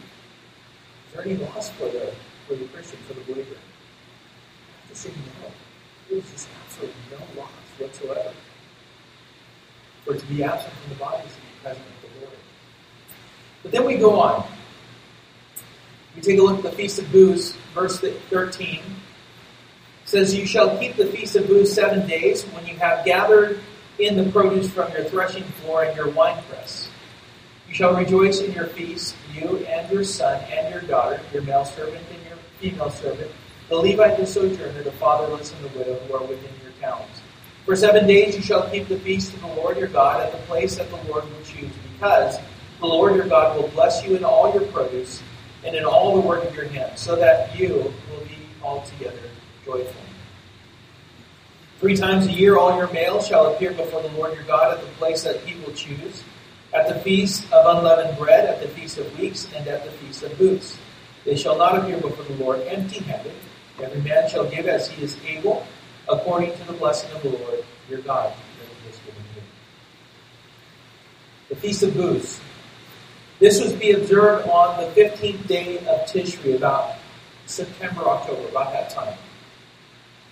[1.13, 2.13] there any loss for the
[2.47, 3.57] for the Christian, for the believer?
[4.89, 5.51] To say no.
[6.09, 8.33] There's just absolutely no loss whatsoever.
[10.05, 12.39] For to be absent from the body is to be present with the Lord.
[13.63, 14.47] But then we go on.
[16.15, 18.79] We take a look at the Feast of Booths, verse 13.
[18.79, 18.83] It
[20.05, 23.61] says, You shall keep the Feast of Booths seven days when you have gathered
[23.99, 26.89] in the produce from your threshing floor and your winepress.
[27.69, 31.65] You shall rejoice in your feast, you and your son and your daughter, your male
[31.65, 33.31] servant and your female servant,
[33.69, 37.21] the Levite, the sojourner, the fatherless, and the widow who are within your towns.
[37.65, 40.39] For seven days you shall keep the feast of the Lord your God at the
[40.47, 42.39] place that the Lord will choose, because
[42.79, 45.21] the Lord your God will bless you in all your produce
[45.65, 49.19] and in all the work of your hands, so that you will be altogether
[49.65, 50.03] joyful.
[51.81, 54.81] Three times a year all your males shall appear before the Lord your God at
[54.81, 56.23] the place that he will choose,
[56.77, 60.23] at the feast of unleavened bread, at the feast of weeks, and at the feast
[60.23, 60.77] of booths.
[61.25, 63.33] They shall not appear before the Lord empty handed.
[63.83, 65.67] Every man shall give as he is able,
[66.09, 68.33] according to the blessing of the Lord your God
[71.49, 72.41] The Feast of Booths.
[73.39, 76.97] This was to be observed on the 15th day of Tishri, about
[77.47, 79.17] September, October, about that time.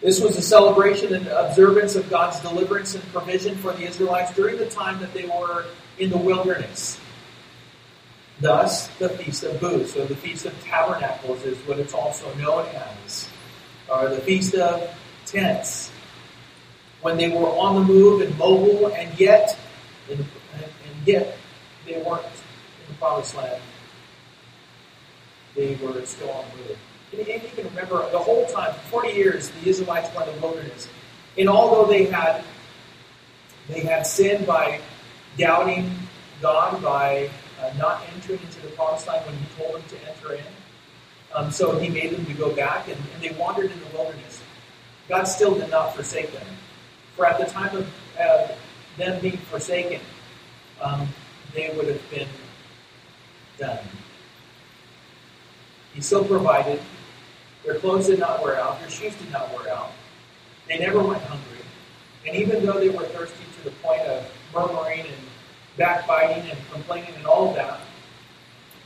[0.00, 4.59] This was a celebration and observance of God's deliverance and provision for the Israelites during
[4.59, 5.66] the time that they were
[5.98, 6.98] in the wilderness.
[8.40, 12.66] Thus, the Feast of Booths, or the Feast of Tabernacles, is what it's also known
[13.07, 13.28] as,
[13.88, 14.90] or the Feast of
[15.24, 15.90] Tents.
[17.00, 19.57] When they were on the move and mobile, and yet,
[20.11, 21.37] and, and yet,
[21.87, 23.62] they weren't in the Promised Land.
[25.54, 26.78] They were still on the move.
[27.12, 30.88] And you can remember the whole time, 40 years, the Israelites were in the wilderness.
[31.38, 32.42] And although they had
[33.68, 34.80] they had sinned by
[35.38, 35.90] doubting
[36.40, 40.35] God, by uh, not entering into the promised land when He told them to enter
[40.35, 40.44] in,
[41.35, 44.42] um, so He made them to go back, and, and, they wandered in the wilderness.
[45.09, 46.47] God still did not forsake them.
[47.16, 48.49] For at the time of uh,
[48.97, 50.01] them being forsaken,
[50.81, 51.09] um,
[51.55, 52.29] they would have been
[53.59, 53.79] done.
[55.94, 56.81] He still provided.
[57.64, 58.81] Their clothes did not wear out.
[58.81, 59.92] Their shoes did not wear out.
[60.68, 61.59] They never went hungry.
[62.27, 65.27] And even though they were thirsty to the point of murmuring and
[65.77, 67.81] backbiting and complaining and all of that,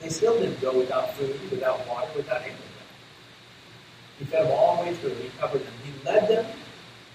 [0.00, 2.62] they still didn't go without food, without water, without anything.
[4.18, 5.14] He fed them all the way through.
[5.14, 5.72] He covered them.
[5.84, 6.46] He led them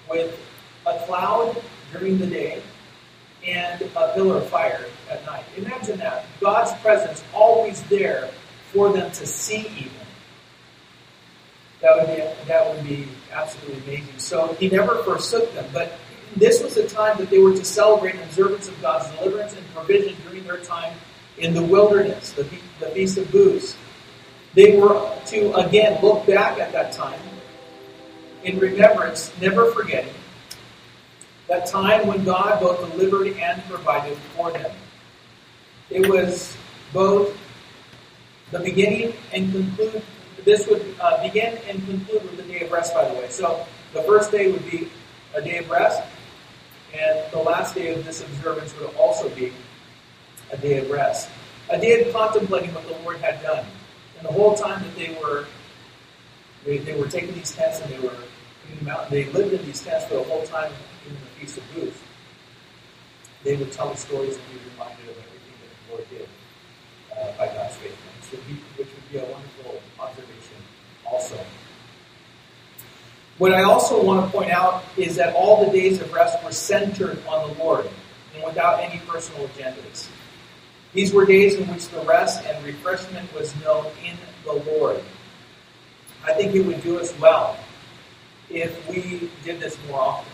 [0.09, 0.39] with
[0.85, 1.61] a cloud
[1.91, 2.61] during the day
[3.45, 5.43] and a pillar of fire at night.
[5.57, 6.25] Imagine that.
[6.39, 8.29] God's presence always there
[8.71, 9.91] for them to see even.
[11.81, 14.17] That would be that would be absolutely amazing.
[14.17, 15.97] So he never forsook them, but
[16.35, 20.15] this was the time that they were to celebrate observance of God's deliverance and provision
[20.27, 20.93] during their time
[21.37, 22.43] in the wilderness, the,
[22.79, 23.75] the Feast of Booths.
[24.53, 27.19] They were to again look back at that time
[28.43, 30.13] in remembrance, never forgetting
[31.47, 34.71] that time when God both delivered and provided for them.
[35.89, 36.55] It was
[36.93, 37.37] both
[38.51, 40.03] the beginning and conclude
[40.45, 43.29] this would uh, begin and conclude with the day of rest, by the way.
[43.29, 44.89] So the first day would be
[45.35, 46.01] a day of rest,
[46.93, 49.51] and the last day of this observance would also be
[50.51, 51.29] a day of rest.
[51.69, 53.65] A day of contemplating what the Lord had done.
[54.17, 55.45] And the whole time that they were
[56.65, 58.15] they, they were taking these tents and they were
[58.61, 60.71] putting them out, they lived in these tents for the whole time
[61.07, 61.99] in the Feast of Booths.
[63.43, 66.29] They would tell the stories and be reminded of everything that the Lord did
[67.11, 70.55] uh, by God's faithfulness, which would be a wonderful observation
[71.05, 71.37] also.
[73.43, 76.53] What I also want to point out is that all the days of rest were
[76.53, 77.89] centered on the Lord
[78.33, 80.07] and without any personal agendas.
[80.93, 85.03] These were days in which the rest and refreshment was known in the Lord.
[86.23, 87.57] I think it would do us well
[88.49, 90.31] if we did this more often.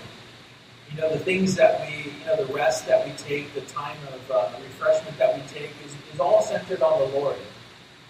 [0.92, 3.98] You know, the things that we, you know, the rest that we take, the time
[4.14, 7.38] of uh, refreshment that we take is, is all centered on the Lord.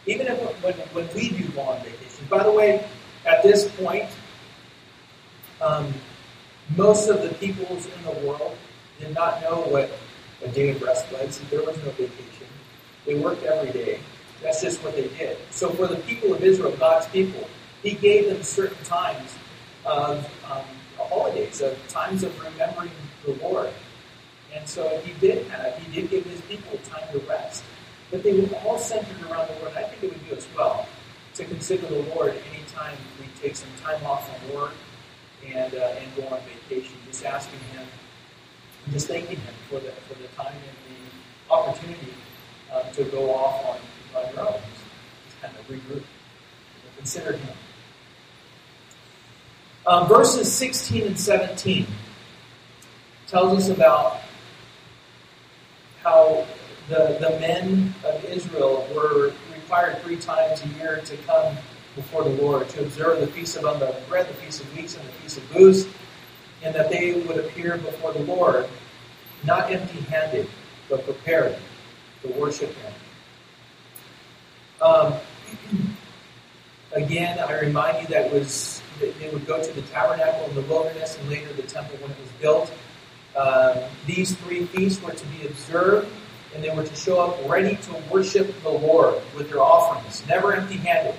[0.07, 2.25] Even if when, when we do go on vacation.
[2.29, 2.85] By the way,
[3.25, 4.09] at this point,
[5.61, 5.93] um,
[6.75, 8.55] most of the peoples in the world
[8.99, 9.91] did not know what
[10.43, 11.39] a day of rest was.
[11.49, 12.47] There was no vacation.
[13.05, 13.99] They worked every day.
[14.41, 15.37] That's just what they did.
[15.51, 17.47] So for the people of Israel, God's people,
[17.83, 19.35] He gave them certain times
[19.85, 20.63] of um,
[20.97, 22.91] holidays, of times of remembering
[23.25, 23.69] the Lord.
[24.53, 27.63] And so He did have, He did give His people time to rest.
[28.11, 29.75] But they were all centered around the Lord.
[29.75, 30.87] I think it would do us well
[31.35, 34.73] to consider the Lord anytime we take some time off from work
[35.47, 37.85] and, uh, and go on vacation, just asking Him
[38.91, 42.13] just thanking Him for the, for the time and the opportunity
[42.71, 44.53] uh, to go off on, on your own.
[44.53, 46.03] Just, kind of regroup
[46.97, 47.55] consider Him.
[49.87, 51.87] Um, verses 16 and 17
[53.27, 54.17] tells us about
[56.03, 56.45] how
[56.89, 61.55] the, the men of Israel were required three times a year to come
[61.95, 65.07] before the Lord to observe the Feast of Unleavened Bread, the Feast of Weeks, and
[65.07, 65.87] the Feast of Booths,
[66.63, 68.67] and that they would appear before the Lord
[69.43, 70.47] not empty handed,
[70.89, 71.57] but prepared
[72.21, 72.93] to worship Him.
[74.81, 75.13] Um,
[76.93, 80.61] again, I remind you that was that they would go to the tabernacle in the
[80.61, 82.73] wilderness and later the temple when it was built.
[83.35, 86.11] Uh, these three feasts were to be observed
[86.53, 90.53] and they were to show up ready to worship the Lord with their offerings, never
[90.53, 91.15] empty handed.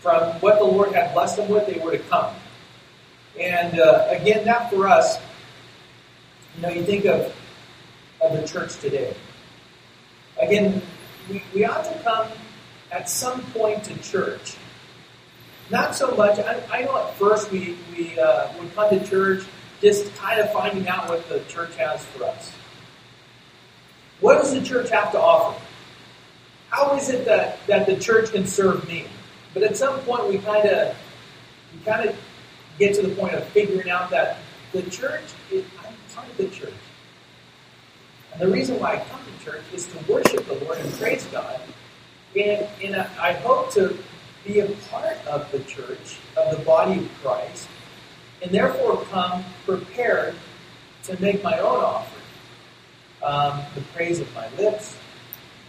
[0.00, 2.34] From what the Lord had blessed them with, they were to come.
[3.38, 5.18] And uh, again, that for us,
[6.56, 7.34] you know, you think of,
[8.20, 9.14] of the church today.
[10.40, 10.82] Again,
[11.28, 12.28] we, we ought to come
[12.90, 14.56] at some point to church.
[15.70, 19.44] Not so much, I, I know at first we, we uh, would come to church
[19.80, 22.52] just kind of finding out what the church has for us.
[24.20, 25.60] What does the church have to offer?
[26.70, 29.06] How is it that, that the church can serve me?
[29.54, 30.96] But at some point, we kind of
[31.72, 32.16] we kind of
[32.78, 34.38] get to the point of figuring out that
[34.72, 35.64] the church is
[36.14, 36.74] part of the church,
[38.32, 41.24] and the reason why I come to church is to worship the Lord and praise
[41.26, 41.60] God,
[42.36, 43.96] and and I hope to
[44.44, 47.68] be a part of the church of the body of Christ,
[48.42, 50.34] and therefore come prepared
[51.04, 52.14] to make my own offering.
[53.22, 54.96] Um, the praise of my lips,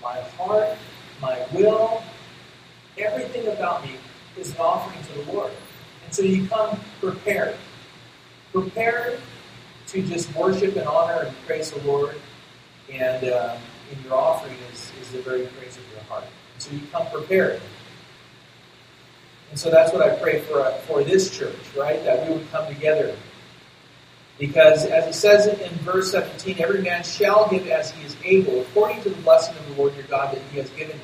[0.04, 0.78] my heart,
[1.20, 2.04] my will,
[3.00, 3.92] everything about me
[4.38, 5.52] is an offering to the Lord.
[6.06, 7.56] And so you come prepared.
[8.52, 9.20] Prepared
[9.88, 12.16] to just worship and honor and praise the Lord.
[12.92, 13.58] And, uh,
[13.92, 16.26] in your offering is, is the very praise of your heart.
[16.54, 17.62] And so you come prepared.
[19.50, 22.04] And so that's what I pray for, uh, for this church, right?
[22.04, 23.16] That we would come together
[24.40, 28.62] because as it says in verse 17, every man shall give as he is able,
[28.62, 31.04] according to the blessing of the Lord your God that he has given you.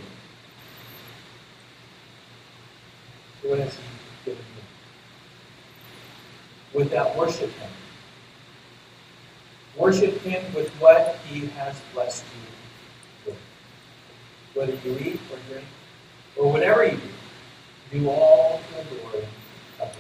[3.34, 3.81] So what has he
[4.25, 4.43] given
[6.73, 6.79] you?
[6.79, 7.69] With that, worship him.
[9.77, 12.23] Worship him with what he has blessed
[13.25, 13.37] you with.
[14.53, 15.65] Whether you eat or drink,
[16.37, 16.97] or whatever you
[17.91, 19.91] do, do all to the glory of God.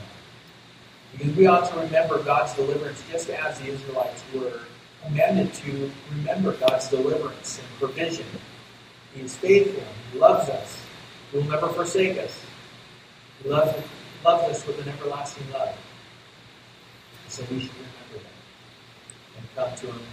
[1.11, 4.59] Because we ought to remember God's deliverance just as the Israelites were
[5.03, 8.25] commanded to remember God's deliverance and provision.
[9.13, 9.83] He is faithful.
[10.11, 10.81] He loves us.
[11.31, 12.37] He will never forsake us.
[13.45, 13.75] He loves,
[14.25, 15.77] loves us with an everlasting love.
[17.27, 20.07] So we should remember that and come to Him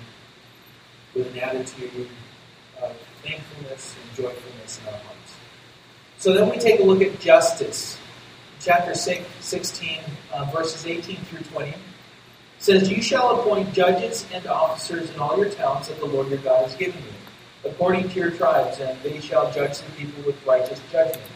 [1.14, 2.08] with an attitude
[2.82, 5.34] of thankfulness and joyfulness in our hearts.
[6.18, 7.96] So then we take a look at justice
[8.60, 10.00] chapter 6, 16,
[10.34, 11.74] uh, verses 18 through 20,
[12.58, 16.38] says, You shall appoint judges and officers in all your towns that the Lord your
[16.38, 20.46] God has given you, according to your tribes, and they shall judge the people with
[20.46, 21.26] righteous judgment.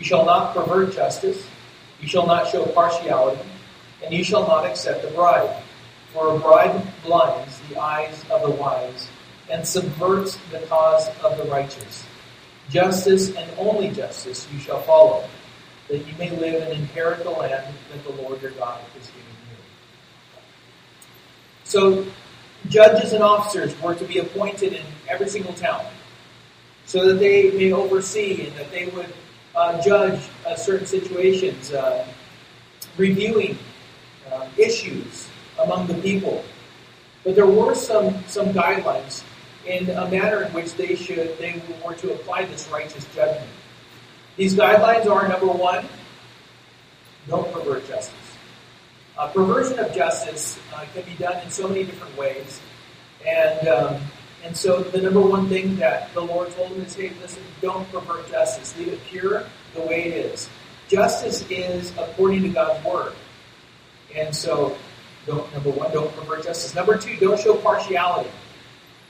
[0.00, 1.46] You shall not pervert justice,
[2.00, 3.42] you shall not show partiality,
[4.02, 5.54] and you shall not accept a bribe.
[6.14, 9.08] For a bribe blinds the eyes of the wise
[9.50, 12.04] and subverts the cause of the righteous.
[12.70, 15.22] Justice and only justice you shall follow
[15.88, 19.22] that you may live and inherit the land that the Lord your God has given
[19.50, 19.56] you.
[21.64, 22.06] So,
[22.68, 25.84] judges and officers were to be appointed in every single town
[26.86, 29.12] so that they may oversee and that they would
[29.54, 32.06] uh, judge uh, certain situations, uh,
[32.96, 33.58] reviewing
[34.32, 35.28] uh, issues
[35.60, 36.44] among the people.
[37.24, 39.22] But there were some, some guidelines
[39.66, 43.50] in a manner in which they should they were to apply this righteous judgment.
[44.36, 45.86] These guidelines are number one,
[47.28, 48.14] don't pervert justice.
[49.18, 52.60] Uh, perversion of justice uh, can be done in so many different ways.
[53.26, 54.00] And, um,
[54.44, 57.90] and so the number one thing that the Lord told him is, hey, listen, don't
[57.92, 58.76] pervert justice.
[58.78, 60.48] Leave it pure the way it is.
[60.88, 63.12] Justice is according to God's word.
[64.16, 64.76] And so,
[65.26, 66.74] don't, number one, don't pervert justice.
[66.74, 68.30] Number two, don't show partiality.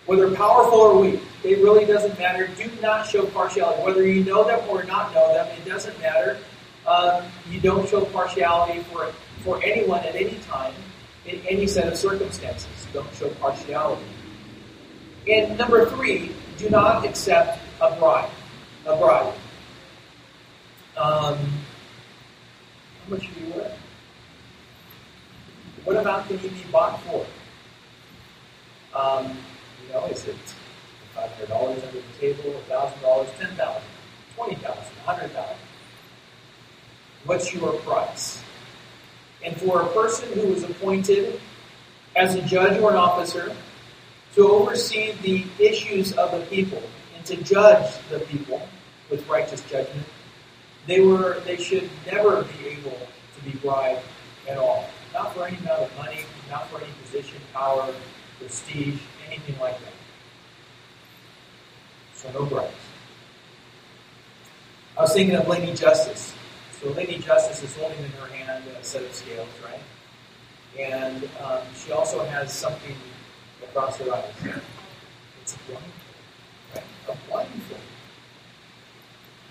[0.07, 2.49] Whether powerful or weak, it really doesn't matter.
[2.49, 3.83] Do not show partiality.
[3.83, 6.39] Whether you know them or not know them, it doesn't matter.
[6.87, 9.13] Um, you don't show partiality for,
[9.45, 10.75] for anyone at any time
[11.27, 12.69] in any set of circumstances.
[12.93, 14.03] Don't show partiality.
[15.31, 18.31] And number three, do not accept a bribe.
[18.85, 19.33] A bribe.
[20.97, 23.79] Um, how much are you worth?
[25.85, 27.25] What amount can you be bought for?
[28.93, 29.39] Um,
[29.87, 30.37] you know, is it
[31.17, 33.81] $500 under the table, a $1,000, $10,000,
[34.37, 35.57] $20,000, 100,000?
[37.25, 38.43] What's your price?
[39.45, 41.41] And for a person who is appointed
[42.17, 43.55] as a judge or an officer
[44.35, 46.83] to oversee the issues of the people
[47.17, 48.61] and to judge the people
[49.11, 50.07] with righteous judgment,
[50.87, 52.99] they were they should never be able
[53.37, 54.03] to be bribed
[54.49, 54.89] at all.
[55.13, 57.93] Not for any amount of money, not for any position, power,
[58.39, 59.93] prestige, anything like that.
[62.15, 62.73] So no bribes.
[64.97, 66.35] I was thinking of Lady Justice.
[66.81, 69.81] So Lady Justice is holding in her hand a set of scales, right?
[70.79, 72.95] And um, she also has something
[73.71, 74.35] across her eyes.
[75.43, 75.95] It's a blindfold,
[76.75, 76.85] right?
[77.09, 77.81] A blindfold.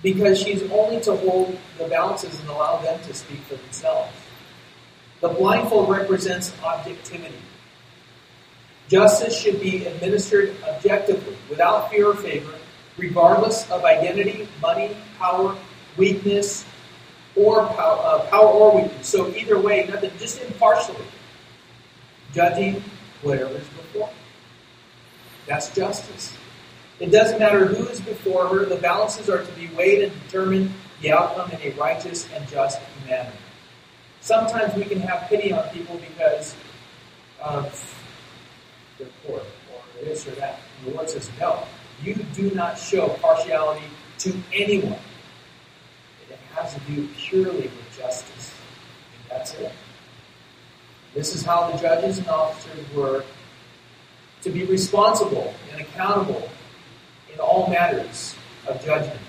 [0.03, 4.11] Because she's only to hold the balances and allow them to speak for themselves.
[5.21, 7.35] The blindfold represents objectivity.
[8.87, 12.53] Justice should be administered objectively, without fear or favor,
[12.97, 15.55] regardless of identity, money, power,
[15.97, 16.65] weakness,
[17.35, 19.07] or power, uh, power or weakness.
[19.07, 21.05] So either way, nothing, just impartially,
[22.33, 22.83] judging
[23.21, 24.07] whatever is before.
[24.07, 24.13] Her.
[25.47, 26.33] That's justice.
[26.99, 30.73] It doesn't matter who is before her, the balances are to be weighed and determine
[31.01, 33.31] the outcome in a righteous and just manner.
[34.21, 36.55] Sometimes we can have pity on people because
[37.41, 37.97] of
[38.97, 40.59] their poor or this or that.
[40.79, 41.63] And the Lord says, no,
[42.03, 43.85] you do not show partiality
[44.19, 44.99] to anyone.
[46.29, 48.53] It has to do purely with justice.
[49.13, 49.71] And that's it.
[51.13, 53.23] This is how the judges and officers were
[54.41, 56.49] to be responsible and accountable
[57.33, 58.35] in all matters
[58.67, 59.19] of judgment.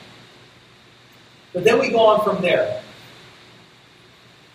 [1.53, 2.83] But then we go on from there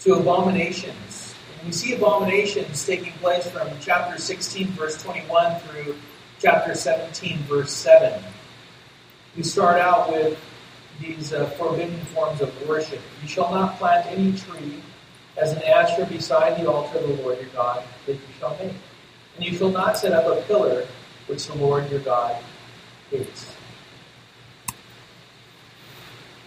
[0.02, 1.36] to abominations.
[1.58, 5.96] And we see abominations taking place from chapter 16, verse 21 through
[6.40, 8.24] chapter 17, verse 7.
[9.36, 10.40] We start out with
[11.02, 13.02] these uh, forbidden forms of worship.
[13.22, 14.82] You shall not plant any tree
[15.38, 18.74] as an Asherah beside the altar of the Lord your God that you shall make.
[19.36, 20.88] And you shall not set up a pillar
[21.28, 22.36] which the Lord your God
[23.12, 23.54] hates.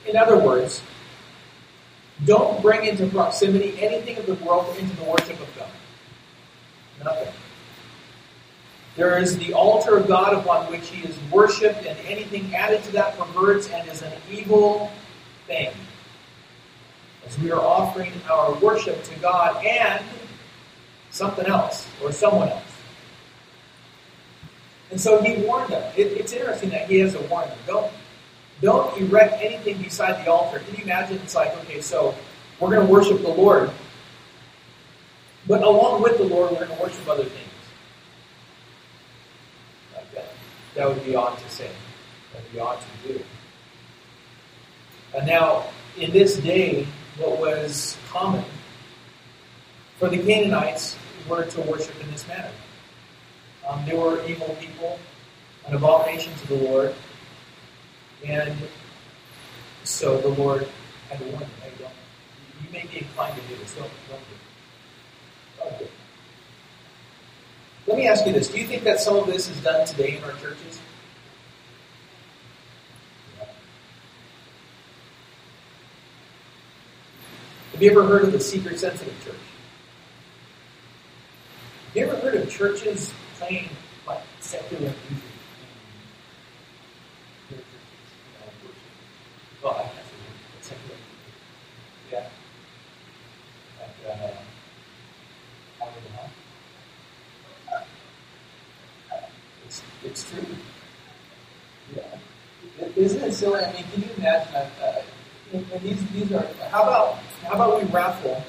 [0.06, 0.82] In other words,
[2.24, 5.70] don't bring into proximity anything of the world into the worship of God.
[7.04, 7.32] Nothing.
[8.96, 12.92] There is the altar of God upon which he is worshipped, and anything added to
[12.92, 14.90] that perverts and is an evil
[15.46, 15.70] thing.
[17.28, 20.02] As we are offering our worship to God and
[21.10, 22.62] something else or someone else.
[24.90, 25.92] And so he warned them.
[25.96, 27.54] It, it's interesting that he has a warning.
[27.66, 27.92] Don't
[28.60, 30.58] don't erect anything beside the altar.
[30.58, 31.18] Can you imagine?
[31.18, 32.14] It's like, okay, so
[32.58, 33.70] we're going to worship the Lord,
[35.46, 37.52] but along with the Lord, we're going to worship other things.
[39.94, 40.32] Like that.
[40.74, 41.70] That would be odd to say.
[42.32, 43.24] That would be odd to do.
[45.14, 45.66] And now,
[45.96, 46.86] in this day,
[47.18, 48.44] what was common
[49.98, 50.96] for the Canaanites
[51.28, 52.50] were to worship in this manner.
[53.68, 54.98] Um, they were evil people,
[55.66, 56.94] an abomination to the Lord,
[58.24, 58.56] and
[59.84, 60.68] so the Lord
[61.10, 61.92] had warned them, hey, don't,
[62.62, 65.70] you may be inclined to do this, don't, don't do it.
[65.70, 65.90] Don't do it.
[67.86, 68.48] Let me ask you this.
[68.48, 70.78] Do you think that some of this is done today in our churches?
[77.78, 79.34] Have you ever heard of the seeker sensitive church?
[81.86, 83.68] Have you ever heard of churches playing
[84.04, 85.24] like secular music?
[89.62, 89.88] Well,
[90.60, 90.96] secular.
[92.10, 92.26] Yeah.
[93.78, 94.20] Like,
[97.70, 97.78] uh,
[99.66, 100.44] it's, it's true.
[101.94, 102.02] Yeah.
[102.96, 103.64] Isn't it silly?
[103.64, 104.52] I mean, can you imagine?
[104.82, 105.02] Uh,
[105.52, 106.46] and these, these are.
[106.70, 108.42] How about how about we raffle?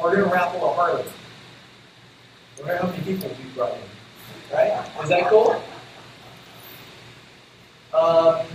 [0.00, 1.04] We're going to raffle a Harley.
[2.58, 4.56] Wonder how many people we brought in.
[4.56, 4.86] Right?
[5.02, 5.62] Is that cool?
[7.94, 8.46] Um,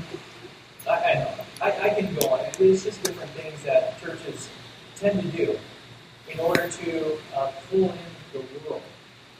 [0.89, 1.31] I, I know.
[1.61, 2.39] I, I can go on.
[2.59, 4.49] It's just different things that churches
[4.95, 5.57] tend to do
[6.31, 7.97] in order to uh, pull in
[8.33, 8.81] the world.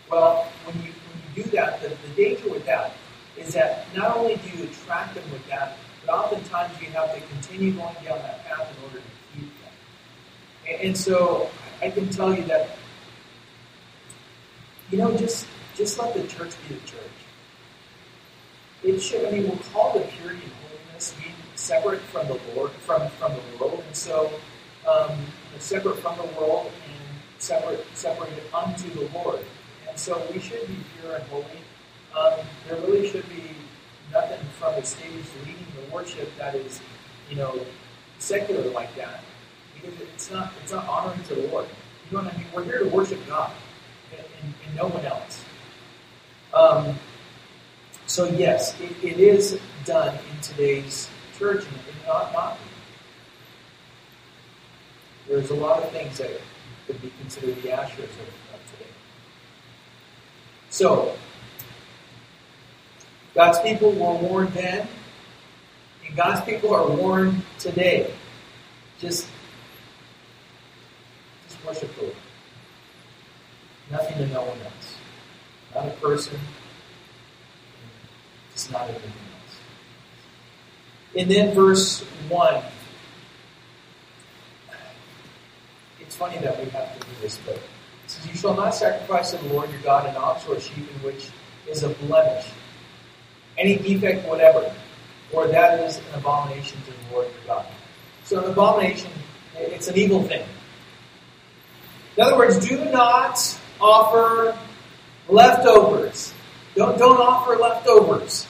[0.10, 2.94] Well, when you when you do that, the, the danger with that
[3.38, 5.78] is that not only do you attract them with that,
[6.08, 9.74] but oftentimes you have to continue going down that path in order to keep them.
[10.68, 11.50] And, and so
[11.82, 12.70] I can tell you that
[14.92, 17.02] you know, just just let the church be the church.
[18.84, 19.26] It should.
[19.26, 23.34] I mean, we're called to purity and holiness, being separate from the Lord, from from
[23.34, 24.32] the world, and so
[24.88, 25.12] um,
[25.60, 29.40] separate from the world and separate separated unto the Lord.
[29.90, 31.46] And so we should be pure and holy.
[32.18, 33.44] Um, there really should be
[34.12, 36.82] nothing from the stage leading the worship that is,
[37.30, 37.60] you know,
[38.20, 39.22] secular like that,
[39.76, 41.68] because it's not it's not honoring to the Lord.
[42.10, 42.48] You know what I mean?
[42.54, 43.52] We're here to worship God
[44.12, 45.44] and, and, and no one else.
[46.54, 46.96] Um,
[48.08, 52.58] So yes, it, it is done in today's church, and not not.
[55.28, 56.32] There's a lot of things that
[56.86, 58.92] could be considered the Asherahs of, of today.
[60.70, 61.18] So,
[63.38, 64.88] God's people were warned then,
[66.08, 68.12] and God's people are warned today.
[68.98, 69.28] Just,
[71.48, 72.16] just worship the Lord.
[73.92, 74.96] Nothing to no one else.
[75.76, 76.40] Not a person.
[78.54, 79.60] It's not anything else.
[81.16, 82.64] And then verse 1
[86.00, 87.62] It's funny that we have to do this, but it
[88.08, 90.90] says, You shall not sacrifice to the Lord your God an ox or a sheep
[90.90, 91.30] in which
[91.68, 92.50] is a blemish,
[93.58, 94.72] any defect whatever,
[95.34, 97.66] or that is an abomination to the Lord your God.
[98.24, 99.12] So an abomination,
[99.56, 100.46] it's an evil thing.
[102.16, 103.40] In other words, do not
[103.80, 104.58] offer
[105.30, 106.34] leftovers.
[106.76, 108.48] Don't, don't offer leftovers.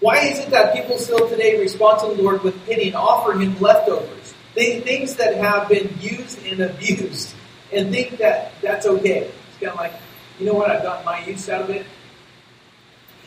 [0.00, 3.38] Why is it that people still today respond to the Lord with pity and offer
[3.38, 4.34] Him leftovers?
[4.54, 7.34] things that have been used and abused
[7.72, 9.30] and think that that's okay.
[9.48, 9.92] It's kind of like,
[10.38, 11.86] you know what, I've gotten my use out of it,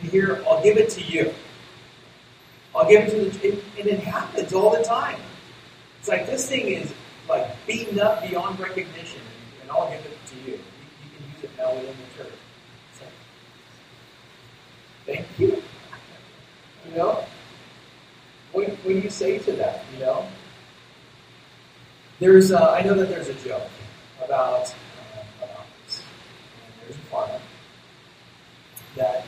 [0.03, 1.33] here, I'll give it to you.
[2.75, 3.49] I'll give it to the,
[3.79, 5.19] and it happens all the time.
[5.99, 6.93] It's like this thing is
[7.29, 9.21] like beaten up beyond recognition,
[9.61, 10.53] and I'll give it to you.
[10.53, 12.33] You, you can use it now within the church.
[15.07, 15.63] Like, thank you.
[16.89, 17.23] You know,
[18.51, 19.85] what, what do you say to that?
[19.93, 20.27] You know,
[22.19, 23.69] there's, a, I know that there's a joke
[24.23, 26.03] about, uh, about this.
[26.65, 27.39] And there's a farmer
[28.95, 29.25] that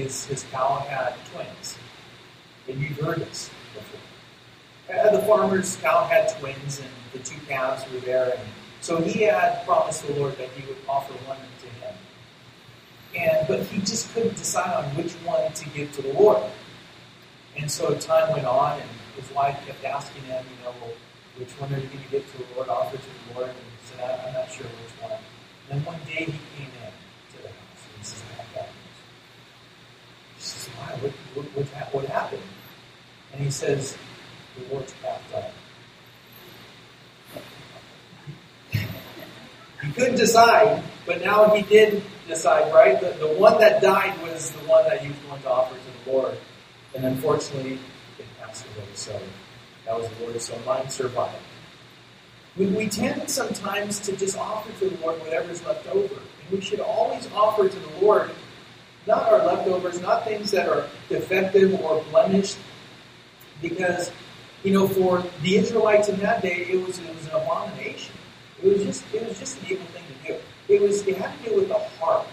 [0.00, 1.78] his, his cow had twins.
[2.68, 4.96] And you've heard this before.
[4.96, 8.32] Uh, the farmer's cow had twins, and the two calves were there.
[8.36, 8.48] And
[8.80, 11.94] so he had promised the Lord that he would offer one to him.
[13.16, 16.42] And but he just couldn't decide on which one to give to the Lord.
[17.56, 20.92] And so time went on, and his wife kept asking him, you know, well,
[21.38, 23.48] which one are you going to give to the Lord, offer to the Lord?
[23.48, 25.18] And he said, I'm not sure which one.
[25.70, 26.92] And then one day he came in
[27.32, 28.86] to the house and he says, I have bad news.
[30.35, 30.86] She says, why?
[31.00, 32.42] What, what, what, what happened?
[33.32, 33.96] And he says,
[34.56, 35.52] the Lord's calf died.
[39.82, 43.00] he couldn't decide, but now he did decide, right?
[43.00, 46.04] The, the one that died was the one that he was going to offer to
[46.04, 46.38] the Lord.
[46.94, 47.78] And unfortunately,
[48.18, 48.86] it passed away.
[48.94, 49.20] So
[49.84, 51.36] that was the Lord, so mine survived.
[52.56, 56.14] We, we tend sometimes to just offer to the Lord whatever is left over.
[56.14, 58.30] And we should always offer to the Lord
[59.06, 62.58] not our leftovers, not things that are defective or blemished,
[63.62, 64.10] because
[64.62, 68.14] you know, for the Israelites in that day, it was it was an abomination.
[68.62, 70.38] It was just it was just an evil thing to do.
[70.68, 72.26] It was it had to do with the heart,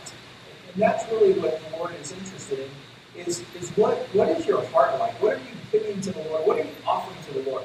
[0.74, 2.70] and that's really what the Lord is interested in
[3.16, 5.22] is, is what, what is your heart like?
[5.22, 6.48] What are you giving to the Lord?
[6.48, 7.64] What are you offering to the Lord?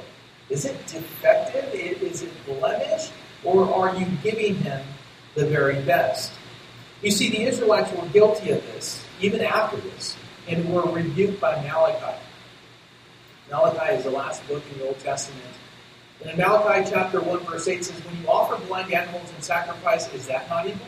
[0.50, 1.72] Is it defective?
[1.74, 3.12] Is it blemished?
[3.44, 4.84] Or are you giving Him
[5.34, 6.32] the very best?
[7.03, 10.16] You see, the Israelites were guilty of this, even after this,
[10.49, 12.18] and were rebuked by Malachi.
[13.51, 15.44] Malachi is the last book in the Old Testament.
[16.20, 20.12] And in Malachi chapter 1, verse 8 says, When you offer blind animals in sacrifice,
[20.12, 20.86] is that not evil?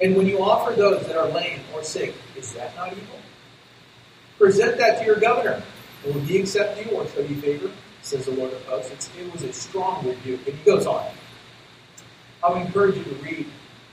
[0.00, 3.18] And when you offer those that are lame or sick, is that not evil?
[4.38, 5.62] Present that to your governor.
[6.04, 7.70] Will he accept you or show you favor?
[8.02, 8.92] Says the Lord of hosts.
[8.92, 10.46] It's, it was a strong rebuke.
[10.46, 11.04] And he goes on.
[12.44, 13.46] I would encourage you to read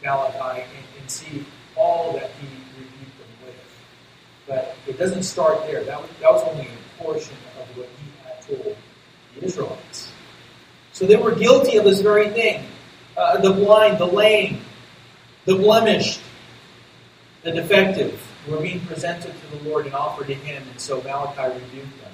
[0.04, 1.46] Malachi and, and see
[1.76, 2.48] all that he
[2.78, 3.56] rebuked them with.
[4.48, 5.84] But it doesn't start there.
[5.84, 8.78] That was, that was only a portion of what he had told
[9.36, 10.12] the Israelites.
[10.94, 12.66] So they were guilty of this very thing.
[13.18, 14.62] Uh, the blind, the lame,
[15.46, 16.22] the blemished,
[17.44, 21.54] the defective were being presented to the Lord and offered to Him, and so Malachi
[21.54, 22.14] rebuked them.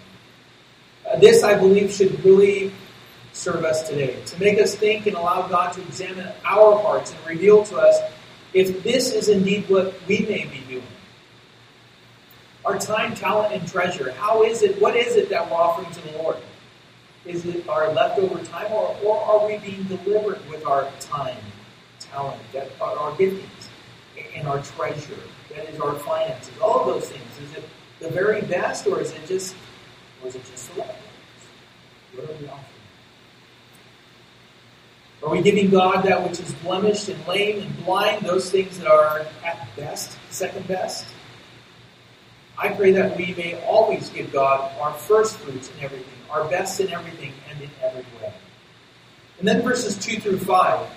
[1.07, 2.71] Uh, this, I believe, should really
[3.31, 7.27] serve us today to make us think and allow God to examine our hearts and
[7.27, 7.99] reveal to us
[8.53, 10.83] if this is indeed what we may be doing.
[12.65, 14.11] Our time, talent, and treasure.
[14.11, 14.81] How is it?
[14.81, 16.37] What is it that we're offering to the Lord?
[17.25, 21.37] Is it our leftover time, or, or are we being deliberate with our time,
[21.99, 22.41] talent,
[22.81, 23.67] our, our giftings,
[24.35, 25.19] and our treasure?
[25.55, 27.49] That is our finances, all of those things.
[27.49, 27.63] Is it
[27.99, 29.55] the very best, or is it just,
[30.21, 31.03] or is it just the leftovers?
[32.15, 32.78] What are we offering?
[35.21, 38.87] Are we giving God that which is blemished and lame and blind, those things that
[38.87, 41.05] are at best, second best?
[42.57, 46.79] I pray that we may always give God our first fruits in everything, our best
[46.79, 48.33] in everything, and in every way.
[49.39, 50.87] And then verses 2 through 5.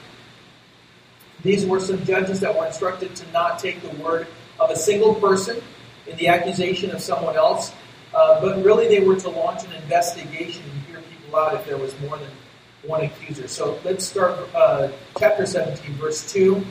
[1.43, 4.29] These were some judges that were instructed to not take the word
[4.61, 5.61] of a single person
[6.07, 7.73] in the accusation of someone else,
[8.15, 11.79] uh, but really they were to launch an investigation and hear people out if there
[11.79, 12.29] was more than
[12.85, 13.49] one accuser.
[13.49, 16.57] So let's start uh, chapter 17, verse 2.
[16.57, 16.65] It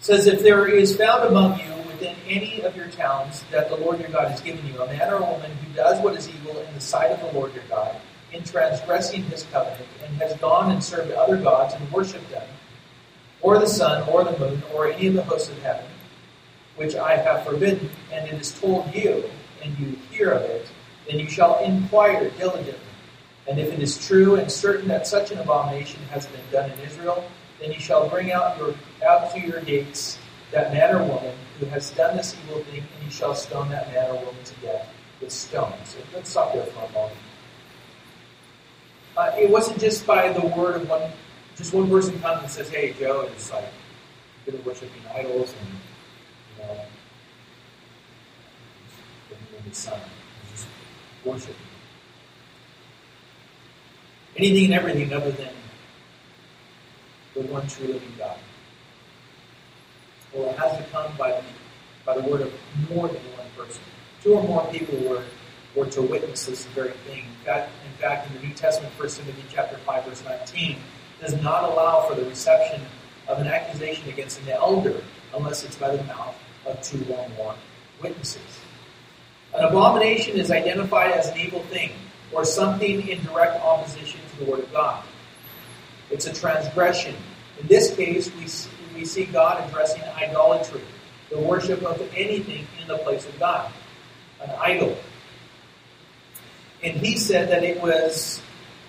[0.00, 4.00] says, If there is found among you within any of your towns that the Lord
[4.00, 6.58] your God has given you, a man or a woman who does what is evil
[6.58, 7.96] in the sight of the Lord your God,
[8.32, 12.46] in transgressing his covenant, and has gone and served other gods and worshipped them,
[13.40, 15.86] or the sun, or the moon, or any of the hosts of heaven,
[16.76, 19.24] which I have forbidden, and it is told you,
[19.62, 20.66] and you hear of it,
[21.08, 22.83] then you shall inquire diligently.
[23.46, 26.78] And if it is true and certain that such an abomination has been done in
[26.80, 27.24] Israel,
[27.60, 28.74] then you shall bring out your
[29.06, 30.18] out to your gates
[30.50, 33.92] that man or woman who has done this evil thing, and you shall stone that
[33.92, 34.88] man or woman to death
[35.20, 35.74] with stones.
[35.84, 37.18] So let's stop there for a moment.
[39.16, 41.10] Uh, it wasn't just by the word of one,
[41.56, 43.64] just one person comes and says, "Hey, Joe is like
[44.44, 45.68] been worshiping idols and
[46.58, 46.80] you know,
[49.66, 50.00] the sun,
[50.50, 50.66] just
[51.24, 51.73] worshiping
[54.36, 55.54] anything and everything other than
[57.34, 58.38] the one true living God."
[60.34, 61.42] Well, it has to come by the,
[62.04, 62.52] by the word of
[62.90, 63.82] more than one person.
[64.22, 65.22] Two or more people were,
[65.76, 67.24] were to witness this very thing.
[67.24, 70.78] In fact, in fact, in the New Testament, 1 Timothy chapter 5, verse 19,
[71.20, 72.82] does not allow for the reception
[73.28, 75.00] of an accusation against an elder
[75.34, 77.54] unless it's by the mouth of two or more
[78.02, 78.60] witnesses.
[79.54, 81.92] An abomination is identified as an evil thing
[82.32, 85.04] or something in direct opposition the Word of God.
[86.10, 87.14] It's a transgression.
[87.60, 88.46] In this case, we
[88.94, 90.80] we see God addressing idolatry,
[91.30, 93.70] the worship of anything in the place of God,
[94.40, 94.96] an idol.
[96.82, 98.40] And he said that it was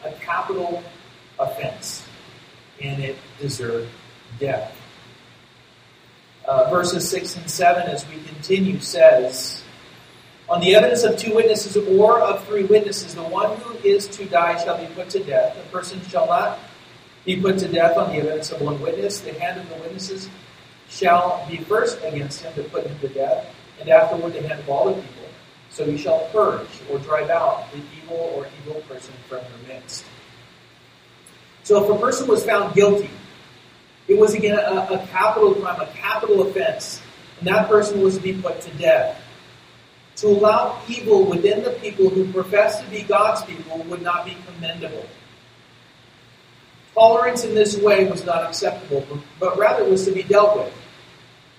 [0.04, 0.84] a capital
[1.40, 2.06] offense
[2.82, 3.90] and it deserved
[4.40, 4.76] death.
[6.48, 9.64] Uh, verses 6 and 7, as we continue, says,
[10.48, 14.26] On the evidence of two witnesses or of three witnesses, the one who is to
[14.26, 15.56] die shall be put to death.
[15.56, 16.60] The person shall not
[17.26, 19.22] be put to death on the evidence of one witness.
[19.22, 20.30] The hand of the witnesses
[20.88, 24.70] shall be first against him to put him to death, and afterward the hand of
[24.70, 25.24] all the people.
[25.72, 30.06] So he shall purge or drive out the evil or evil person from their midst.
[31.64, 33.10] So if a person was found guilty,
[34.08, 37.02] it was again a, a capital crime, a capital offense,
[37.40, 39.20] and that person was to be put to death.
[40.18, 44.38] To allow evil within the people who profess to be God's people would not be
[44.46, 45.06] commendable.
[46.94, 49.06] Tolerance in this way was not acceptable,
[49.40, 50.74] but rather was to be dealt with.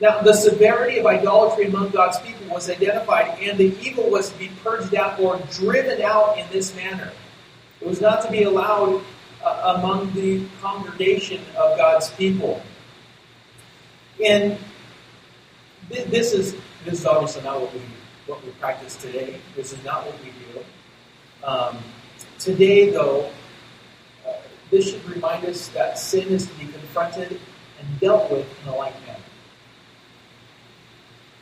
[0.00, 4.38] Now, the severity of idolatry among God's people was identified, and the evil was to
[4.38, 7.12] be purged out or driven out in this manner.
[7.80, 9.02] It was not to be allowed
[9.42, 12.62] uh, among the congregation of God's people.
[14.24, 14.58] And
[15.90, 17.80] th- this is this is obviously not what we
[18.26, 19.40] what we practice today.
[19.54, 20.64] This is not what we do.
[21.44, 21.78] Um,
[22.38, 23.30] today, though,
[24.70, 27.40] this should remind us that sin is to be confronted
[27.78, 29.20] and dealt with in a like manner.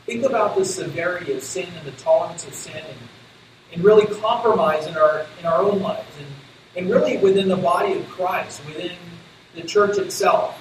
[0.04, 2.98] Think about the severity of sin and the tolerance of sin and,
[3.72, 6.28] and really compromise in our in our own lives and,
[6.76, 8.92] and really within the body of Christ, within
[9.54, 10.60] the church itself.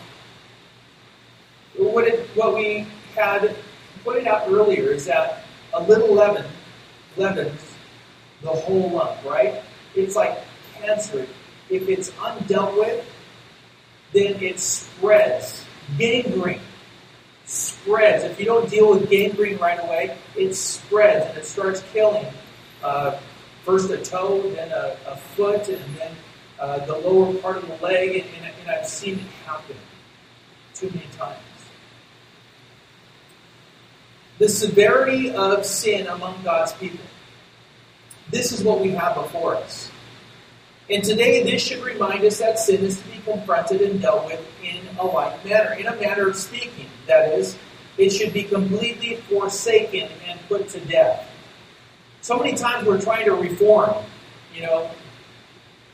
[1.76, 3.56] What, it, what we had
[4.04, 5.43] pointed out earlier is that
[5.74, 6.46] a little leaven
[7.18, 7.62] leavens
[8.42, 9.62] the whole lump, right?
[9.96, 10.38] It's like
[10.76, 11.28] cancer
[11.70, 13.06] if it's undealt with,
[14.12, 15.66] then it spreads.
[15.98, 16.60] Gangrene
[17.46, 18.24] spreads.
[18.24, 22.26] If you don't deal with gangrene right away, it spreads and it starts killing
[22.84, 23.18] uh,
[23.64, 26.12] first a toe, then a, a foot, and then
[26.60, 28.18] uh, the lower part of the leg.
[28.18, 29.76] And, and, and I've seen it happen
[30.74, 31.53] too many times.
[34.44, 37.00] The severity of sin among God's people.
[38.30, 39.90] This is what we have before us.
[40.90, 44.46] And today, this should remind us that sin is to be confronted and dealt with
[44.62, 46.90] in a like manner, in a manner of speaking.
[47.08, 47.56] That is,
[47.98, 51.26] it should be completely forsaken and put to death.
[52.20, 54.04] So many times we're trying to reform,
[54.54, 54.92] you know,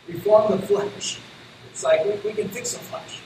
[0.08, 1.20] reform the flesh.
[1.70, 3.22] It's like we, we can fix the flesh.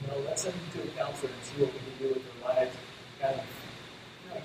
[0.00, 2.42] You know, let's send them to a counselor and see what we can do with
[2.42, 2.76] their lives.
[3.20, 3.44] Kind of,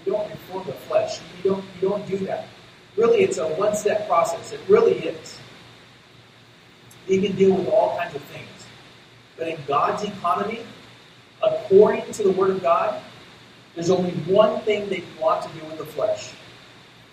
[0.08, 1.20] you, don't reform the flesh.
[1.43, 1.66] You don't.
[1.82, 2.47] You don't do that.
[2.95, 4.53] Really, it's a one-step process.
[4.53, 5.38] It really is.
[7.05, 8.47] He can deal with all kinds of things.
[9.38, 10.62] But in God's economy,
[11.43, 12.99] according to the Word of God,
[13.76, 16.34] there's only one thing you want to do with the flesh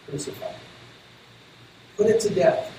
[0.09, 0.53] crucify.
[1.97, 2.73] Put it to death.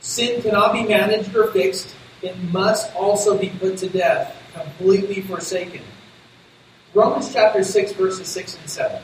[0.00, 1.94] Sin cannot be managed or fixed.
[2.22, 5.82] It must also be put to death, completely forsaken.
[6.98, 9.00] Romans chapter 6, verses 6 and 7.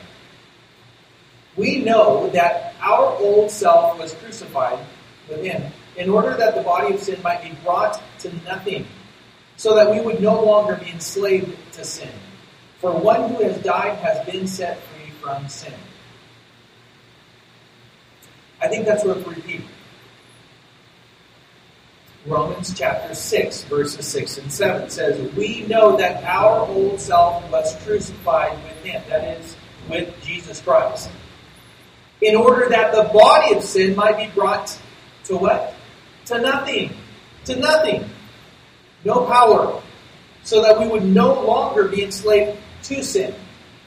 [1.55, 4.79] We know that our old self was crucified
[5.29, 8.85] with him in order that the body of sin might be brought to nothing,
[9.55, 12.11] so that we would no longer be enslaved to sin.
[12.81, 15.73] For one who has died has been set free from sin.
[18.61, 19.69] I think that's worth repeating.
[22.25, 27.75] Romans chapter 6, verses 6 and 7 says, We know that our old self was
[27.83, 29.55] crucified with him, that is,
[29.87, 31.11] with Jesus Christ,
[32.21, 34.75] in order that the body of sin might be brought
[35.25, 35.75] to what?
[36.25, 36.95] To nothing.
[37.45, 38.09] To nothing.
[39.03, 39.83] No power.
[40.43, 43.35] So that we would no longer be enslaved to sin.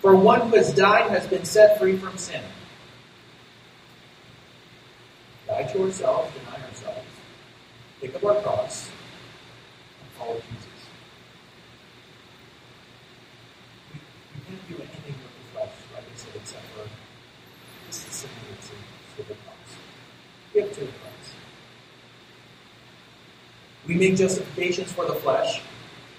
[0.01, 2.43] For one who has died has been set free from sin.
[5.49, 6.58] Die to ourselves, deny
[8.01, 8.89] pick up our cross,
[10.01, 10.67] and follow Jesus.
[13.93, 14.01] We,
[14.35, 16.89] we can't do anything with the flesh, like I said, except for
[17.87, 18.23] this it's
[19.17, 19.77] to the cross.
[20.55, 21.35] Give to the cross.
[23.87, 25.63] We make justifications for the flesh.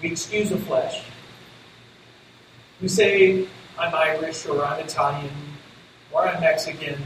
[0.02, 1.02] We excuse the flesh.
[2.82, 3.46] We say,
[3.78, 5.30] I'm Irish, or I'm Italian,
[6.12, 7.02] or I'm Mexican,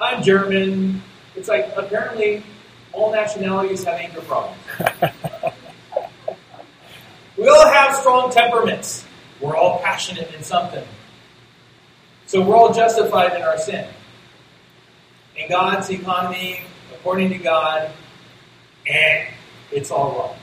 [0.00, 1.02] I'm German.
[1.36, 2.42] It's like apparently
[2.92, 4.58] all nationalities have anger problems.
[7.36, 9.04] we all have strong temperaments.
[9.40, 10.84] We're all passionate in something.
[12.26, 13.86] So we're all justified in our sin.
[15.36, 16.60] In God's economy,
[16.92, 17.90] according to God,
[18.86, 19.28] and
[19.72, 20.36] it's all wrong.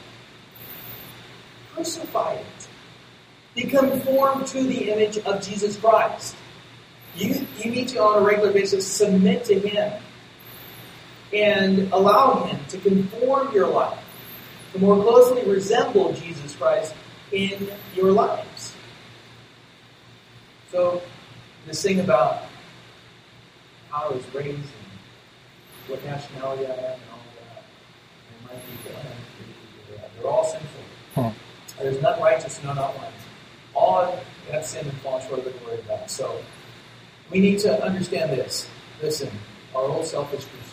[1.73, 2.67] Crucify it.
[3.55, 6.35] Be conformed to the image of Jesus Christ.
[7.15, 9.93] You, you need to, on a regular basis, submit to Him
[11.33, 13.99] and allow Him to conform your life
[14.73, 16.93] to more closely resemble Jesus Christ
[17.31, 18.73] in your lives.
[20.71, 21.01] So,
[21.65, 22.43] this thing about
[23.89, 27.63] how I was raised and what nationality I am and all that,
[28.33, 29.01] and my people,
[30.17, 30.81] they're all sinful.
[31.15, 31.31] Huh.
[31.79, 33.11] There's none righteous, none not one.
[33.73, 34.19] All
[34.51, 36.09] have sinned and fallen short of the glory of God.
[36.09, 36.41] So,
[37.31, 38.67] we need to understand this.
[39.01, 39.29] Listen,
[39.75, 40.66] our old self is crucified.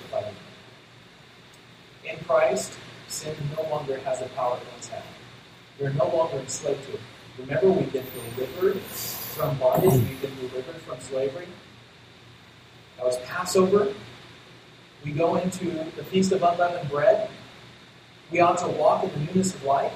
[2.05, 2.73] In Christ,
[3.09, 5.03] sin no longer has the power it once had.
[5.81, 7.01] We're no longer enslaved to it.
[7.39, 11.49] Remember, we've been delivered from bondage, we've been delivered from slavery.
[12.97, 13.93] That was Passover.
[15.05, 15.65] We go into
[15.97, 17.29] the Feast of Unleavened Bread.
[18.31, 19.93] We ought to walk in the newness of life.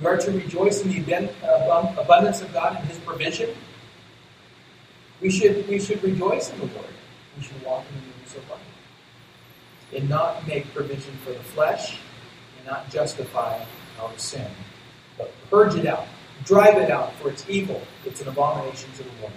[0.00, 1.30] We are to rejoice in the
[1.98, 3.50] abundance of God and His provision.
[5.20, 6.86] We should, we should rejoice in the Lord.
[7.36, 8.60] We should walk in the newness of life.
[9.94, 11.98] And not make provision for the flesh
[12.58, 13.64] and not justify
[14.00, 14.50] our sin.
[15.16, 16.06] But purge it out.
[16.44, 17.80] Drive it out, for it's evil.
[18.04, 19.32] It's an abomination to the Lord.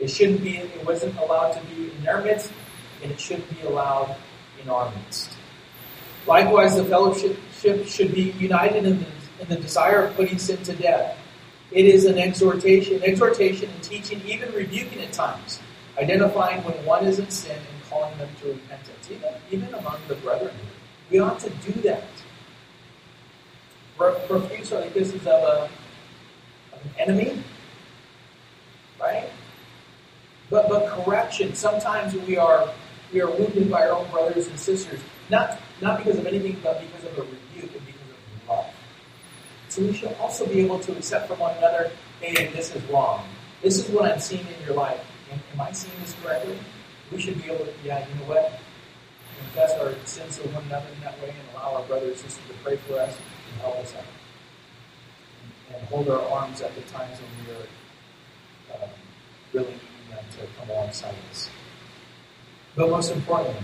[0.00, 2.50] It shouldn't be, it wasn't allowed to be in their midst,
[3.02, 4.16] and it shouldn't be allowed
[4.62, 5.30] in our midst.
[6.26, 7.36] Likewise, the fellowship
[7.86, 9.06] should be united in the,
[9.40, 11.16] in the desire of putting sin to death
[11.72, 15.58] it is an exhortation, exhortation and teaching, even rebuking at times,
[15.98, 20.14] identifying when one is in sin and calling them to repentance, even, even among the
[20.16, 20.54] brethren.
[21.10, 22.04] We ought to do that.
[23.98, 25.68] Profuse are the kisses of, a,
[26.72, 27.42] of an enemy,
[29.00, 29.28] right?
[30.50, 31.54] But but correction.
[31.54, 32.68] Sometimes we are
[33.12, 34.98] we are wounded by our own brothers and sisters,
[35.30, 38.66] not not because of anything, but because of a rebuke and because of love.
[39.68, 43.24] So we should also be able to accept from one another, hey, this is wrong.
[43.62, 45.00] This is what I'm seeing in your life.
[45.30, 46.58] Am, am I seeing this correctly?
[47.12, 48.58] We should be able to, yeah, you know what?
[49.38, 52.48] Confess our sins to one another in that way and allow our brothers and sisters
[52.48, 53.16] to pray for us
[53.52, 54.04] and help us out.
[55.68, 58.90] And, and hold our arms at the times when we are um,
[59.52, 61.50] really needing them to come alongside us.
[62.74, 63.62] But most importantly,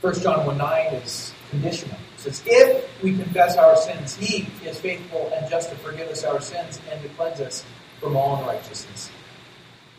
[0.00, 4.78] 1 John 1 9 is conditional It says, If we confess our sins, He is
[4.78, 7.64] faithful and just to forgive us our sins and to cleanse us
[8.00, 9.10] from all unrighteousness.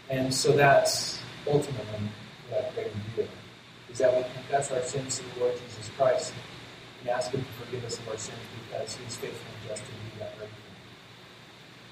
[0.10, 1.15] And so that's
[1.48, 2.00] ultimately
[2.74, 3.30] pray we do.
[3.92, 6.34] Is that we confess our sins to the Lord Jesus Christ
[7.02, 8.38] and ask Him to forgive us of our sins
[8.70, 10.50] because He is faithful and just to do that right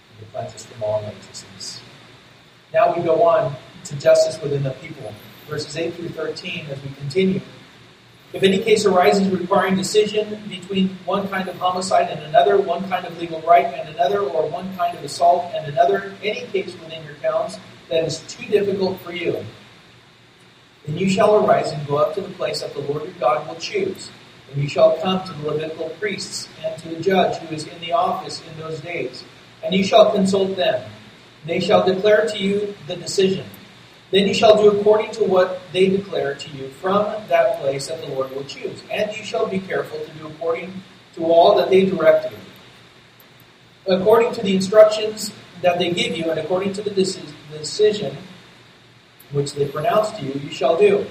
[0.09, 1.81] and to cleanse us from all unrighteousness.
[2.73, 5.13] Now we go on to justice within the people.
[5.47, 7.41] Verses 8 through 13 as we continue.
[8.33, 13.05] If any case arises requiring decision between one kind of homicide and another, one kind
[13.05, 17.03] of legal right and another, or one kind of assault and another, any case within
[17.03, 17.59] your towns
[17.93, 19.45] that is too difficult for you,
[20.85, 23.47] then you shall arise and go up to the place that the Lord your God
[23.47, 24.09] will choose.
[24.51, 27.79] And you shall come to the Levitical priests and to the judge who is in
[27.79, 29.23] the office in those days,
[29.63, 30.89] and you shall consult them.
[31.45, 33.45] They shall declare to you the decision.
[34.11, 38.01] Then you shall do according to what they declare to you from that place that
[38.01, 38.81] the Lord will choose.
[38.91, 40.81] And you shall be careful to do according
[41.15, 42.37] to all that they direct you.
[43.87, 45.31] According to the instructions
[45.61, 47.33] that they give you, and according to the decision
[49.31, 51.05] which they pronounce to you, you shall do.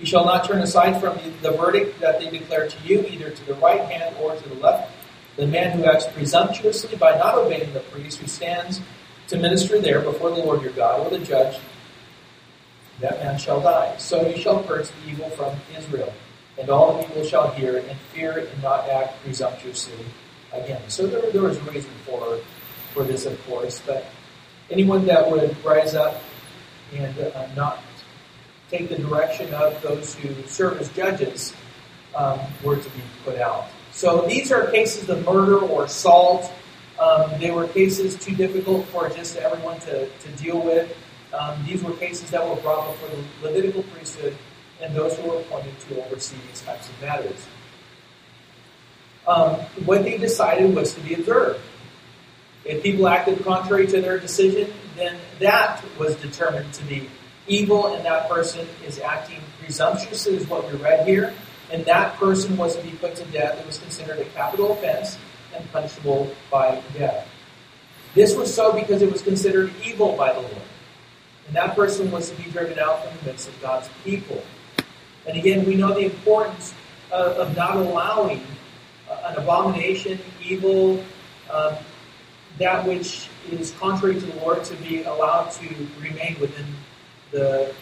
[0.00, 3.46] You shall not turn aside from the verdict that they declare to you, either to
[3.46, 4.90] the right hand or to the left.
[5.36, 8.80] The man who acts presumptuously by not obeying the priest who stands
[9.28, 11.58] to minister there before the Lord your God or the judge
[13.00, 13.96] that man shall die.
[13.98, 16.12] So you shall purge the evil from Israel,
[16.58, 20.04] and all the people shall hear and fear and not act presumptuously
[20.52, 20.82] again.
[20.88, 22.40] So there, there was reason for
[22.92, 24.06] for this, of course, but
[24.70, 26.20] anyone that would rise up
[26.94, 27.82] and uh, not
[28.70, 31.54] take the direction of those who serve as judges
[32.14, 33.66] um, were to be put out.
[33.92, 36.52] So these are cases of murder or assault.
[37.00, 40.94] Um, they were cases too difficult for just everyone to, to deal with.
[41.32, 44.36] Um, these were cases that were brought before the Levitical priesthood
[44.80, 47.46] and those who were appointed to oversee these types of matters.
[49.26, 51.60] Um, what they decided was to be observed.
[52.68, 57.08] If people acted contrary to their decision, then that was determined to be
[57.46, 61.32] evil, and that person is acting presumptuously, is what we read here,
[61.72, 63.58] and that person was to be put to death.
[63.58, 65.16] It was considered a capital offense
[65.56, 67.26] and punishable by death.
[68.14, 70.68] This was so because it was considered evil by the Lord.
[71.46, 74.42] And that person was to be driven out from the midst of God's people.
[75.26, 76.74] And again, we know the importance
[77.10, 78.42] of, of not allowing
[79.10, 81.02] uh, an abomination, evil,
[81.50, 81.74] um,
[82.58, 85.68] that which is contrary to the Lord to be allowed to
[86.00, 86.66] remain within
[87.30, 87.74] the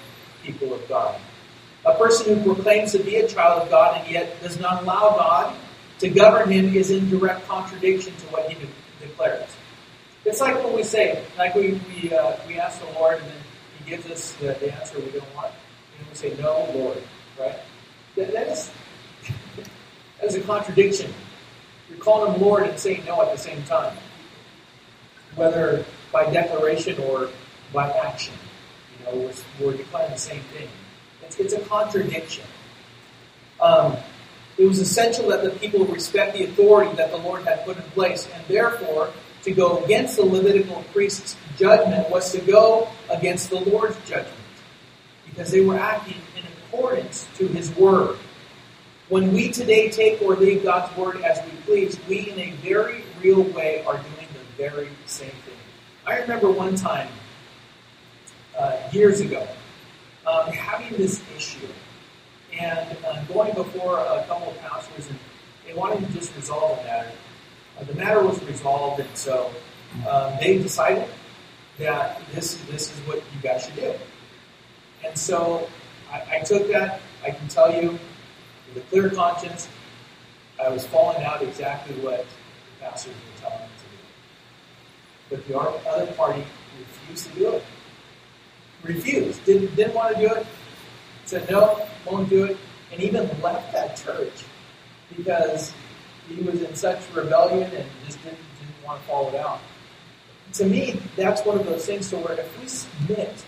[0.43, 1.19] people of God.
[1.85, 5.11] A person who proclaims to be a child of God and yet does not allow
[5.11, 5.55] God
[6.01, 9.49] to govern him is in direct contradiction to what he de- declares.
[10.25, 13.37] It's like when we say, like we we, uh, we ask the Lord and then
[13.79, 15.53] He gives us the, the answer we don't want,
[15.99, 16.99] and we say, No, Lord,
[17.39, 17.55] right?
[18.17, 18.71] that, that is
[19.57, 21.15] that is a contradiction.
[21.89, 23.97] You're calling him Lord and saying no at the same time,
[25.37, 27.29] whether by declaration or
[27.73, 28.35] by action.
[28.99, 29.19] You know,
[29.61, 30.69] we're, we're declaring the same thing.
[31.23, 32.45] It's, it's a contradiction.
[33.61, 33.97] Um,
[34.59, 37.83] it was essential that the people respect the authority that the Lord had put in
[37.91, 39.11] place, and therefore
[39.45, 44.35] to go against the Levitical priest's judgment was to go against the Lord's judgment
[45.27, 48.17] because they were acting in accordance to his word.
[49.09, 53.05] When we today take or leave God's word as we please, we in a very
[53.23, 54.16] real way are doing
[54.57, 55.55] very same thing.
[56.07, 57.09] I remember one time,
[58.59, 59.47] uh, years ago,
[60.27, 61.67] um, having this issue
[62.59, 65.19] and uh, going before a couple of pastors and
[65.67, 67.13] they wanted to just resolve the matter.
[67.79, 69.51] Uh, the matter was resolved, and so
[70.09, 71.09] um, they decided
[71.79, 73.93] that this this is what you guys should do.
[75.05, 75.69] And so
[76.11, 77.01] I, I took that.
[77.25, 77.99] I can tell you
[78.69, 79.69] with a clear conscience,
[80.65, 83.76] I was following out exactly what the pastors were telling me.
[85.31, 86.45] But the other party
[86.79, 87.65] refused to do it.
[88.83, 89.45] Refused.
[89.45, 90.47] Didn't, didn't want to do it.
[91.25, 92.57] Said, no, won't do it.
[92.93, 94.45] And even left that church
[95.17, 95.73] because
[96.29, 99.61] he was in such rebellion and just didn't, didn't want to follow it out.
[100.55, 103.45] To me, that's one of those things to where if we submit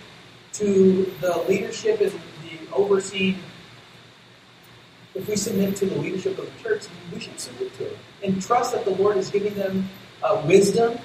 [0.54, 3.38] to the leadership and the overseeing,
[5.14, 8.42] if we submit to the leadership of the church, we should submit to it and
[8.42, 9.88] trust that the Lord is giving them
[10.22, 10.98] uh, wisdom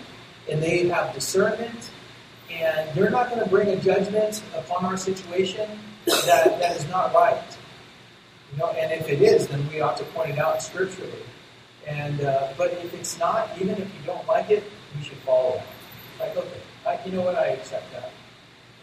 [0.49, 1.91] and they have discernment
[2.51, 5.67] and they're not going to bring a judgment upon our situation
[6.05, 7.41] that, that is not right.
[8.51, 11.11] You know, and if it is, then we ought to point it out scripturally.
[11.87, 14.63] And uh, but if it's not, even if you don't like it,
[14.97, 15.63] you should follow it.
[16.19, 17.35] Like, okay, I, you know what?
[17.35, 18.11] I accept that,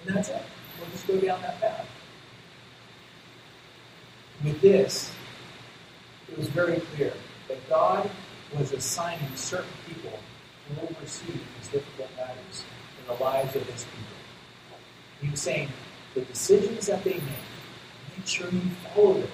[0.05, 0.43] and that's it.
[0.79, 1.87] We'll just go down that path.
[4.45, 5.13] With this,
[6.31, 7.13] it was very clear
[7.49, 8.11] that God
[8.59, 10.19] was assigning certain people
[10.75, 12.65] to oversee these difficult matters
[13.01, 14.17] in the lives of His people.
[15.23, 15.69] He was saying
[16.15, 17.23] the decisions that they make,
[18.17, 18.63] make sure you
[18.95, 19.31] follow them.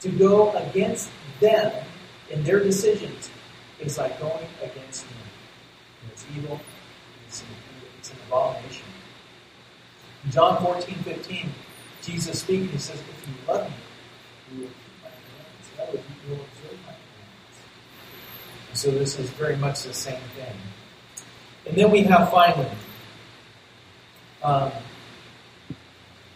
[0.00, 1.10] To go against
[1.40, 1.72] them
[2.30, 3.30] in their decisions
[3.80, 5.16] is like going against me.
[6.12, 6.60] It's evil,
[7.26, 7.48] it's an,
[7.98, 8.86] it's an abomination.
[10.24, 11.50] In John 14, 15,
[12.02, 13.76] Jesus speaking, he says, If you love me,
[14.52, 15.70] you will keep my commandments.
[15.76, 16.75] That would you will observe
[18.76, 20.56] so this is very much the same thing.
[21.66, 22.68] And then we have finally
[24.42, 24.70] um,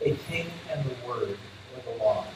[0.01, 1.39] a king and the word,
[1.77, 2.27] or the law.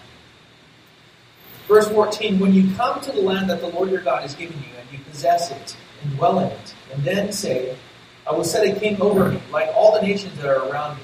[1.66, 4.56] Verse 14 When you come to the land that the Lord your God has given
[4.58, 7.76] you, and you possess it, and dwell in it, and then say,
[8.26, 11.02] I will set a king over me, like all the nations that are around me.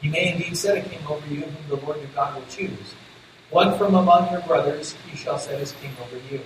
[0.00, 2.94] He may indeed set a king over you, whom the Lord your God will choose.
[3.50, 6.40] One from among your brothers he shall set as king over you.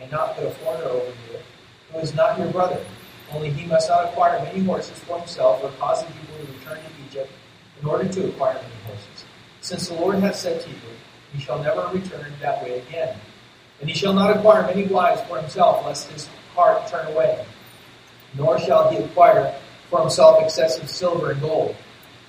[0.00, 1.38] May not put a foreigner over you,
[1.92, 2.80] who is not your brother.
[3.32, 6.78] Only he must not acquire many horses for himself, or cause the people to return
[6.78, 7.30] to Egypt
[7.80, 9.24] in order to acquire many horses.
[9.60, 10.76] Since the Lord has said to you,
[11.34, 13.14] he shall never return that way again.
[13.80, 17.44] And he shall not acquire many wives for himself, lest his heart turn away.
[18.36, 19.54] Nor shall he acquire
[19.90, 21.76] for himself excessive silver and gold.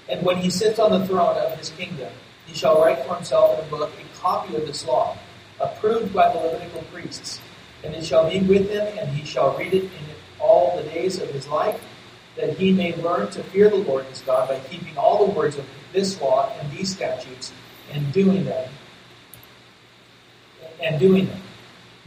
[0.09, 2.11] And when he sits on the throne of his kingdom,
[2.45, 5.17] he shall write for himself in a book a copy of this law,
[5.59, 7.39] approved by the Levitical priests.
[7.83, 9.91] And it shall be with him, and he shall read it in
[10.39, 11.81] all the days of his life,
[12.35, 15.57] that he may learn to fear the Lord his God by keeping all the words
[15.57, 17.51] of this law and these statutes
[17.91, 18.69] and doing them.
[20.81, 21.41] And doing them.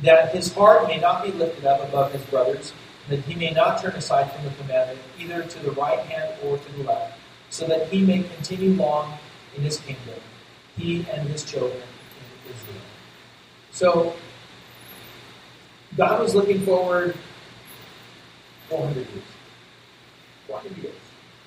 [0.02, 2.72] That his heart may not be lifted up above his brothers,
[3.08, 6.58] that he may not turn aside from the commandment, either to the right hand or
[6.58, 7.18] to the left,
[7.50, 9.18] so that he may continue long
[9.56, 10.20] in his kingdom,
[10.76, 12.82] he and his children in Israel.
[13.70, 14.16] So,
[15.96, 17.16] God was looking forward
[18.68, 19.22] 400 years.
[20.48, 20.94] 400 years.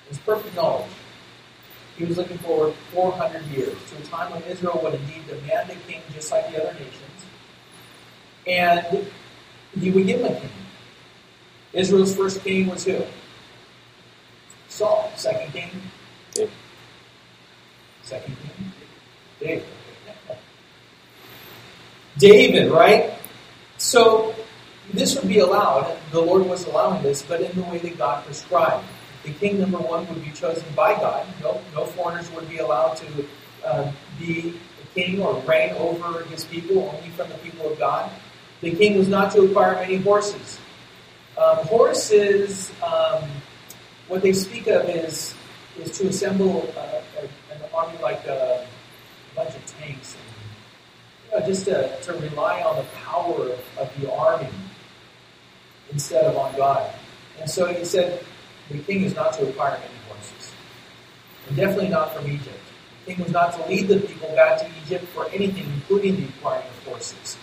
[0.08, 0.86] His perfect knowledge.
[1.96, 5.74] He was looking forward 400 years to a time when Israel would indeed demand a
[5.90, 6.94] king just like the other nations.
[8.46, 9.06] And
[9.78, 10.50] he would give them a king.
[11.72, 13.02] Israel's first king was who?
[14.68, 15.10] Saul.
[15.16, 15.70] Second king?
[16.32, 16.52] David.
[18.02, 18.72] Second king?
[19.40, 19.66] David.
[22.16, 23.12] David, right?
[23.76, 24.34] So
[24.92, 28.24] this would be allowed, the Lord was allowing this, but in the way that God
[28.24, 28.86] prescribed.
[29.24, 31.26] The king, number one, would be chosen by God.
[31.42, 33.26] No, no foreigners would be allowed to
[33.64, 34.54] uh, be
[34.94, 38.10] king or reign over his people, only from the people of God.
[38.60, 40.58] The king was not to acquire many horses.
[41.36, 43.28] Um, horses, um,
[44.08, 45.34] what they speak of is
[45.78, 47.00] is to assemble uh,
[47.52, 48.66] an army like a,
[49.32, 50.24] a bunch of tanks, and,
[51.24, 54.48] you know, just to, to rely on the power of, of the army
[55.92, 56.90] instead of on God.
[57.40, 58.24] And so he said,
[58.70, 60.52] the king is not to acquire many horses,
[61.46, 62.60] and definitely not from Egypt.
[63.06, 66.28] The king was not to lead the people back to Egypt for anything, including the
[66.28, 67.38] acquiring of horses.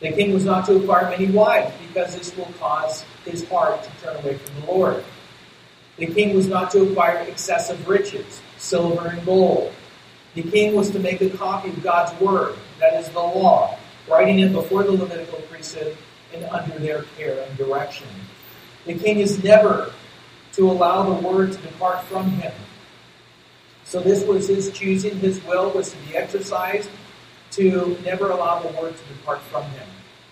[0.00, 3.90] The king was not to acquire many wives, because this will cause his heart to
[4.02, 5.04] turn away from the Lord.
[5.96, 9.72] The king was not to acquire excessive riches, silver and gold.
[10.34, 13.76] The king was to make a copy of God's word, that is the law,
[14.08, 15.96] writing it before the Levitical priesthood
[16.34, 18.06] and under their care and direction.
[18.86, 19.92] The king is never
[20.54, 22.52] to allow the word to depart from him.
[23.84, 25.18] So this was his choosing.
[25.18, 26.88] His will was to be exercised
[27.52, 29.86] to never allow the word to depart from him.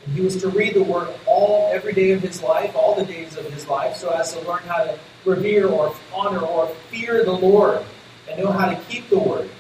[0.05, 3.05] And he was to read the word all every day of his life, all the
[3.05, 7.25] days of his life, so as to learn how to revere or honor or fear
[7.25, 7.85] the Lord
[8.29, 9.51] and know how to keep the word.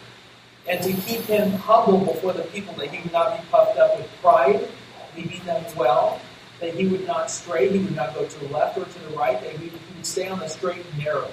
[0.68, 3.98] And to keep him humble before the people that he would not be puffed up
[3.98, 4.68] with pride,
[5.16, 6.20] leading them well,
[6.60, 9.16] that he would not stray, he would not go to the left or to the
[9.16, 11.30] right, that he would, stay on the straight and narrow.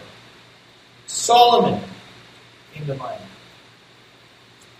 [1.05, 1.81] Solomon
[2.73, 3.21] came to mind.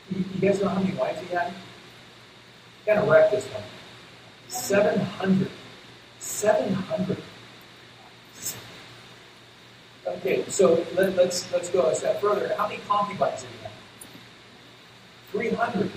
[0.10, 1.54] You, guys know how many wives he had?
[2.86, 3.64] Kind of wrecked this one.
[4.50, 5.50] 700.
[6.20, 7.18] 700.
[10.06, 12.54] Okay, so let, let's, let's go a step further.
[12.58, 13.72] How many concubines did he have?
[15.32, 15.92] 300.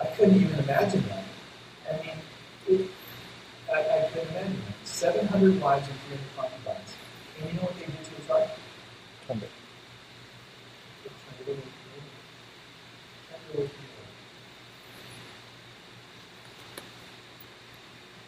[0.00, 1.24] I couldn't even imagine that.
[1.90, 2.90] I mean, it,
[3.72, 4.86] I, I couldn't imagine that.
[4.86, 6.94] 700 wives and 300 concubines.
[7.38, 8.50] And you know what they did to his wife?
[9.26, 9.50] Turned it.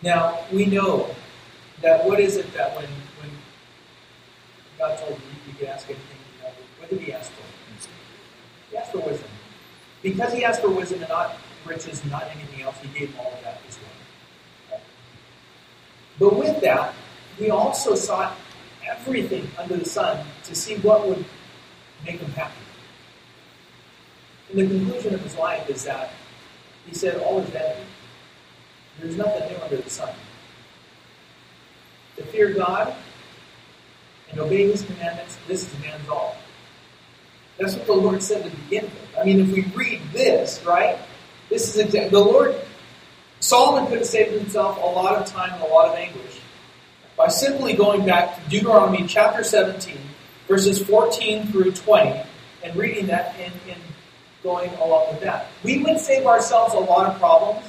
[0.03, 1.15] Now, we know
[1.83, 3.31] that what is it that when, when
[4.79, 6.07] God told you you could ask anything,
[6.39, 7.43] you know, what did he ask for?
[8.71, 9.29] He asked for wisdom.
[10.03, 11.37] Because he asked for wisdom and not
[11.67, 14.81] riches not anything else, he gave all of that as well.
[16.19, 16.95] But with that,
[17.39, 18.37] he also sought
[18.87, 21.25] everything under the sun to see what would
[22.05, 22.55] make him happy.
[24.51, 26.11] And the conclusion of his life is that
[26.87, 27.83] he said, all is vanity.
[28.99, 30.11] There's nothing new under the sun.
[32.17, 32.95] To fear God
[34.31, 36.37] and obey his commandments, this is man's all.
[37.59, 39.19] That's what the Lord said to begin with.
[39.19, 40.99] I mean, if we read this, right?
[41.51, 42.55] This is the Lord.
[43.41, 46.41] Solomon could have saved himself a lot of time and a lot of anguish
[47.17, 49.99] by simply going back to Deuteronomy chapter 17,
[50.47, 52.23] verses 14 through 20,
[52.63, 53.79] and reading that in, in
[54.43, 55.49] going along with that.
[55.65, 57.67] We would save ourselves a lot of problems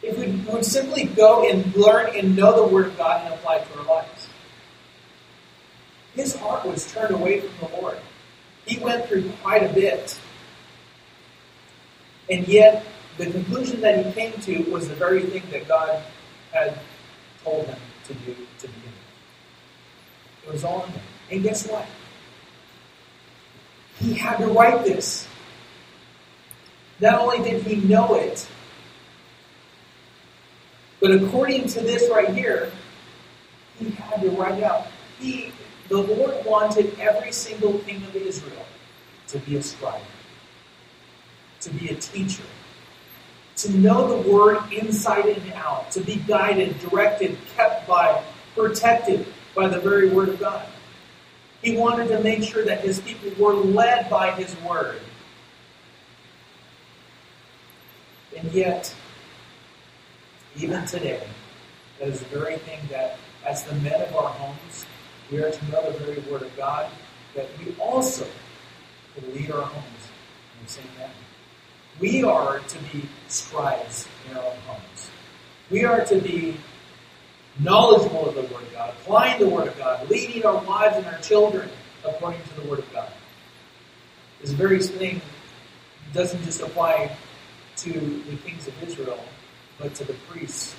[0.00, 3.56] if we would simply go and learn and know the Word of God and apply
[3.56, 4.28] it to our lives.
[6.14, 7.98] His heart was turned away from the Lord.
[8.66, 10.18] He went through quite a bit.
[12.30, 12.84] And yet,
[13.16, 16.02] the conclusion that he came to was the very thing that God
[16.52, 16.78] had
[17.42, 20.44] told him to do to begin with.
[20.46, 21.02] It was all in him.
[21.30, 21.86] And guess what?
[23.98, 25.26] He had to write this.
[27.00, 28.48] Not only did he know it,
[31.00, 32.72] but according to this right here,
[33.78, 34.88] he had to write out.
[35.20, 35.52] He,
[35.88, 38.66] the Lord wanted every single king of Israel
[39.28, 40.00] to be a scribe,
[41.60, 42.42] to be a teacher,
[43.56, 48.22] to know the word inside and out, to be guided, directed, kept by,
[48.54, 50.66] protected by the very word of God.
[51.62, 55.00] He wanted to make sure that his people were led by his word.
[58.36, 58.94] And yet,
[60.56, 61.26] even today,
[61.98, 64.86] that is the very thing that, as the men of our homes,
[65.30, 66.90] we are to know the very Word of God,
[67.34, 68.26] that we also
[69.14, 70.08] can lead our homes
[70.58, 71.12] in the same manner.
[72.00, 75.10] We are to be scribes in our own homes.
[75.70, 76.56] We are to be
[77.58, 81.06] knowledgeable of the Word of God, applying the Word of God, leading our wives and
[81.06, 81.68] our children
[82.04, 83.10] according to the Word of God.
[84.40, 85.20] This very thing
[86.12, 87.16] doesn't just apply
[87.78, 89.22] to the kings of Israel,
[89.78, 90.74] but to the priests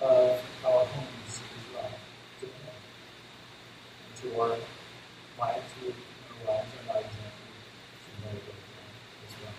[0.00, 1.90] of our homes as well,
[2.40, 2.52] to them,
[4.22, 4.56] to our
[5.38, 7.32] wives, who our wives are not exempted
[8.04, 9.54] from the as well.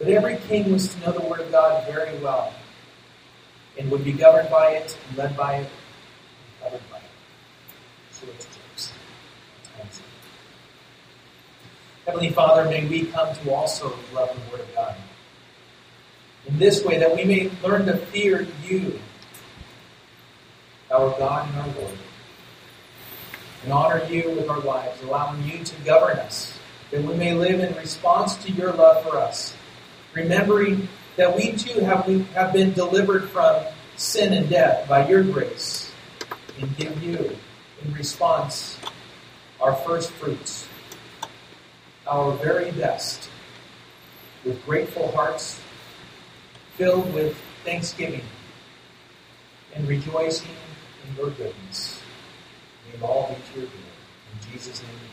[0.00, 2.52] But every king was to know the Word of God very well,
[3.78, 7.04] and would be governed by it, and led by it, and governed by it.
[8.10, 8.92] So it's jokes.
[12.06, 14.96] Heavenly Father, may we come to also love the Word of God
[16.46, 18.98] in this way that we may learn to fear you,
[20.90, 21.98] our God and our Lord,
[23.62, 26.58] and honor you with our lives, allowing you to govern us,
[26.90, 29.54] that we may live in response to your love for us,
[30.14, 33.64] remembering that we too have, we have been delivered from
[33.96, 35.92] sin and death by your grace,
[36.60, 37.36] and give you,
[37.84, 38.78] in response,
[39.60, 40.66] our first fruits,
[42.06, 43.28] our very best,
[44.44, 45.60] with grateful hearts
[46.76, 48.24] filled with thanksgiving
[49.74, 50.48] and rejoicing
[51.06, 52.00] in your goodness.
[52.90, 53.80] May all be to your good.
[54.32, 55.09] In Jesus' name.